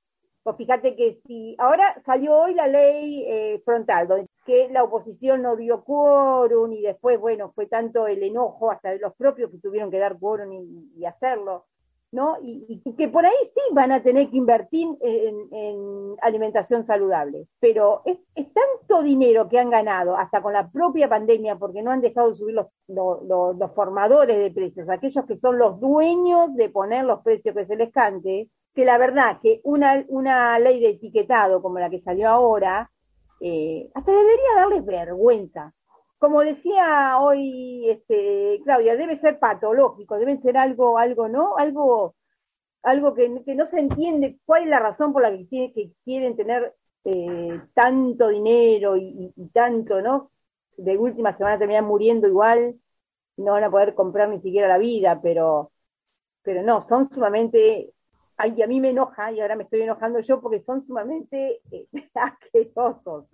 [0.43, 5.41] Pues fíjate que si ahora salió hoy la ley eh, frontal, donde que la oposición
[5.41, 9.59] no dio quórum y después, bueno, fue tanto el enojo hasta de los propios que
[9.59, 10.51] tuvieron que dar quórum
[10.97, 11.65] y hacerlo.
[12.13, 12.37] ¿No?
[12.43, 17.47] Y, que por ahí sí van a tener que invertir en, alimentación saludable.
[17.59, 22.01] Pero es, tanto dinero que han ganado, hasta con la propia pandemia, porque no han
[22.01, 27.03] dejado de subir los, los, formadores de precios, aquellos que son los dueños de poner
[27.03, 31.61] los precios que se les cante, que la verdad que una, una ley de etiquetado
[31.61, 32.91] como la que salió ahora,
[33.41, 35.73] eh, hasta debería darles vergüenza
[36.23, 41.57] como decía hoy este, Claudia, debe ser patológico, debe ser algo, algo, ¿no?
[41.57, 42.15] Algo,
[42.81, 46.75] algo que, no se entiende cuál es la razón por la que, que quieren tener
[47.03, 50.31] eh, tanto dinero y, tanto, ¿no?
[50.77, 52.79] De última se van a terminar muriendo igual,
[53.35, 55.73] no van a poder comprar ni siquiera la vida, pero,
[56.41, 57.93] pero no, son sumamente,
[58.37, 61.87] ay, a mí me enoja, y ahora me estoy enojando yo porque son sumamente eh,
[62.15, 63.25] asquerosos.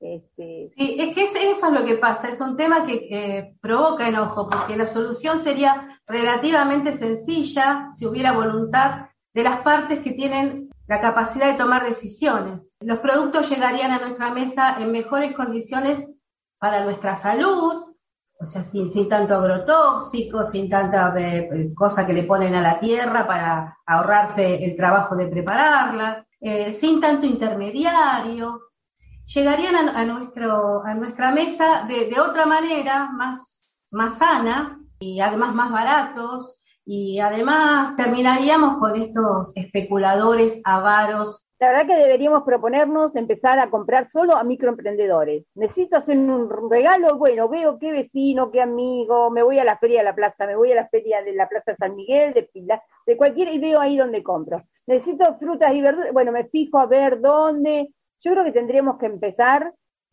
[0.00, 0.70] Este...
[0.76, 4.76] Sí, es que eso es lo que pasa, es un tema que provoca enojo, porque
[4.76, 11.52] la solución sería relativamente sencilla si hubiera voluntad de las partes que tienen la capacidad
[11.52, 12.60] de tomar decisiones.
[12.80, 16.08] Los productos llegarían a nuestra mesa en mejores condiciones
[16.58, 17.94] para nuestra salud,
[18.40, 22.78] o sea, sin, tanto agrotóxico, sin tanta eh, eh, cosa que le ponen a la
[22.78, 28.60] tierra para ahorrarse el trabajo de prepararla, eh, sin tanto intermediario,
[29.34, 35.70] llegarían a, nuestro, a nuestra mesa de, otra manera, más, más sana y además más
[35.70, 41.44] baratos, y además terminaríamos con estos especuladores avaros.
[41.60, 45.44] La verdad que deberíamos proponernos empezar a comprar solo a microemprendedores.
[45.54, 49.98] Necesito hacer un regalo, bueno, veo qué vecino, qué amigo, me voy a la feria
[49.98, 52.80] de la plaza, me voy a la feria de la plaza San Miguel, de Pilar,
[53.06, 54.62] de cualquiera, y veo ahí donde compro.
[54.86, 59.06] Necesito frutas y verduras, bueno, me fijo a ver dónde, yo creo que tendríamos que
[59.06, 59.72] empezar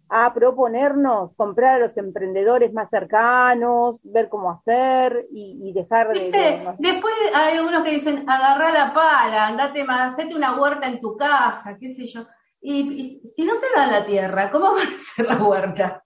[0.10, 7.14] a proponernos comprar a los emprendedores más cercanos, ver cómo hacer y, dejar de, Después
[7.34, 11.78] hay unos que dicen, agarra la pala, andate más, hacete una huerta en tu casa,
[11.80, 12.26] qué sé yo.
[12.62, 16.03] Y, si no te dan la tierra, ¿cómo va a ser la huerta?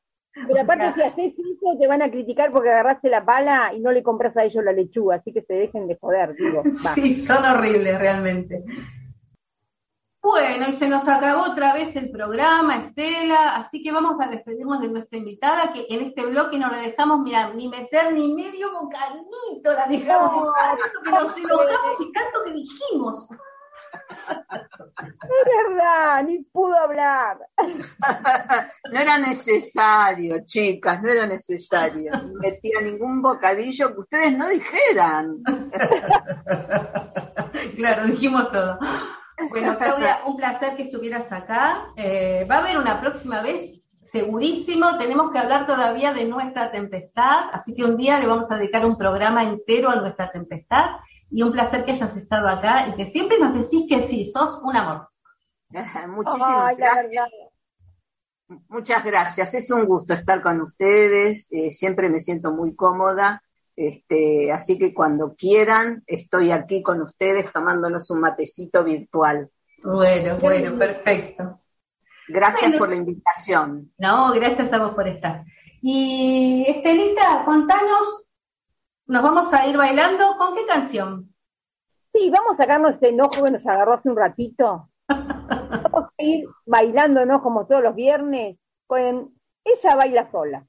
[0.47, 3.91] Pero aparte, si haces eso, te van a criticar porque agarraste la pala y no
[3.91, 6.63] le compras a ellos la lechuga, así que se dejen de joder, digo.
[6.95, 8.63] Sí, son horribles realmente.
[10.21, 14.81] Bueno, y se nos acabó otra vez el programa, Estela, así que vamos a despedirnos
[14.81, 18.69] de nuestra invitada, que en este bloque no le dejamos, mira, ni meter ni medio
[18.71, 20.53] bocadito, la dejamos no,
[21.03, 23.27] que nos enojamos y tanto que dijimos.
[24.99, 27.37] Es verdad, ni pudo hablar.
[28.91, 32.11] No era necesario, chicas, no era necesario.
[32.11, 35.37] No metía ningún bocadillo que ustedes no dijeran.
[37.75, 38.77] Claro, dijimos todo.
[39.47, 41.87] Bueno, Claudia, un placer que estuvieras acá.
[41.95, 43.79] Eh, va a haber una próxima vez,
[44.11, 44.97] segurísimo.
[44.97, 48.85] Tenemos que hablar todavía de nuestra tempestad, así que un día le vamos a dedicar
[48.85, 50.91] un programa entero a nuestra tempestad.
[51.31, 54.61] Y un placer que hayas estado acá y que siempre nos decís que sí, sos
[54.63, 55.09] un amor.
[56.09, 57.29] Muchísimas gracias.
[58.67, 59.53] Muchas gracias.
[59.53, 61.51] Es un gusto estar con ustedes.
[61.51, 63.43] Eh, siempre me siento muy cómoda
[63.79, 69.49] este, así que cuando quieran, estoy aquí con ustedes tomándonos un matecito virtual.
[69.81, 71.61] Bueno, bueno, perfecto.
[72.27, 73.93] Gracias por la invitación.
[73.97, 75.45] No, gracias a vos por estar.
[75.81, 78.27] Y Estelita, contanos,
[79.07, 81.33] nos vamos a ir bailando, ¿con qué canción?
[82.13, 84.89] Sí, vamos a sacarnos ese enojo que nos agarró hace un ratito.
[85.07, 87.41] vamos a ir bailando, ¿no?
[87.41, 88.57] Como todos los viernes,
[88.87, 90.65] con Ella baila sola.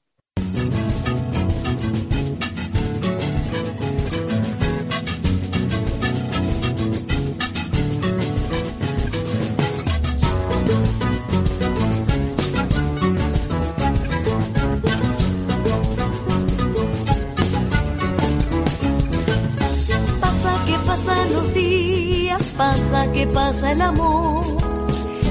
[22.61, 24.45] Pasa, que pasa el amor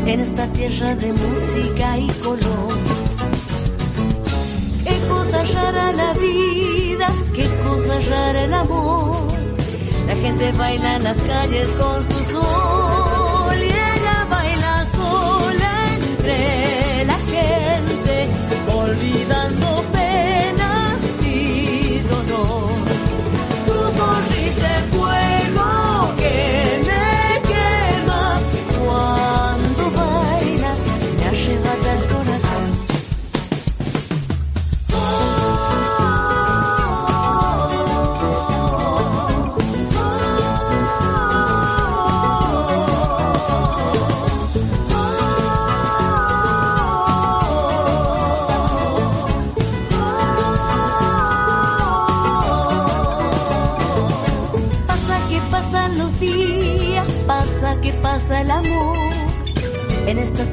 [0.05, 2.75] en esta tierra de música y color.
[4.87, 9.17] Qué cosa rara la vida, qué cosa rara el amor.
[10.09, 13.01] La gente baila en las calles con su sol.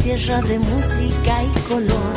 [0.08, 2.14] Tierra de música y color.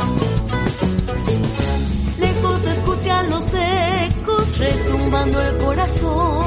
[2.19, 6.45] Lejos escuchan los ecos retumbando el corazón.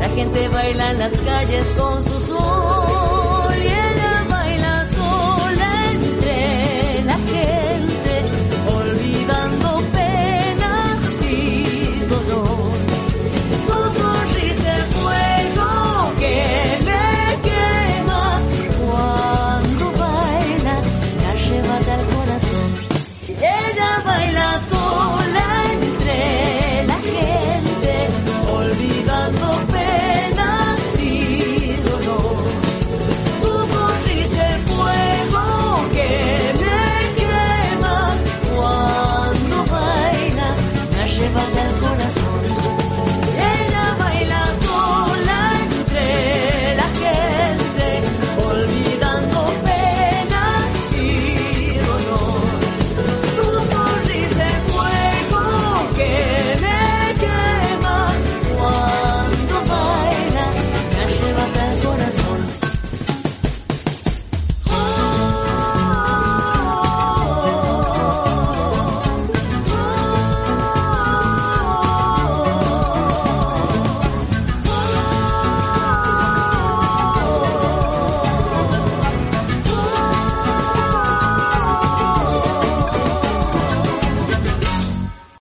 [0.00, 2.79] La gente baila en las calles con sus ojos.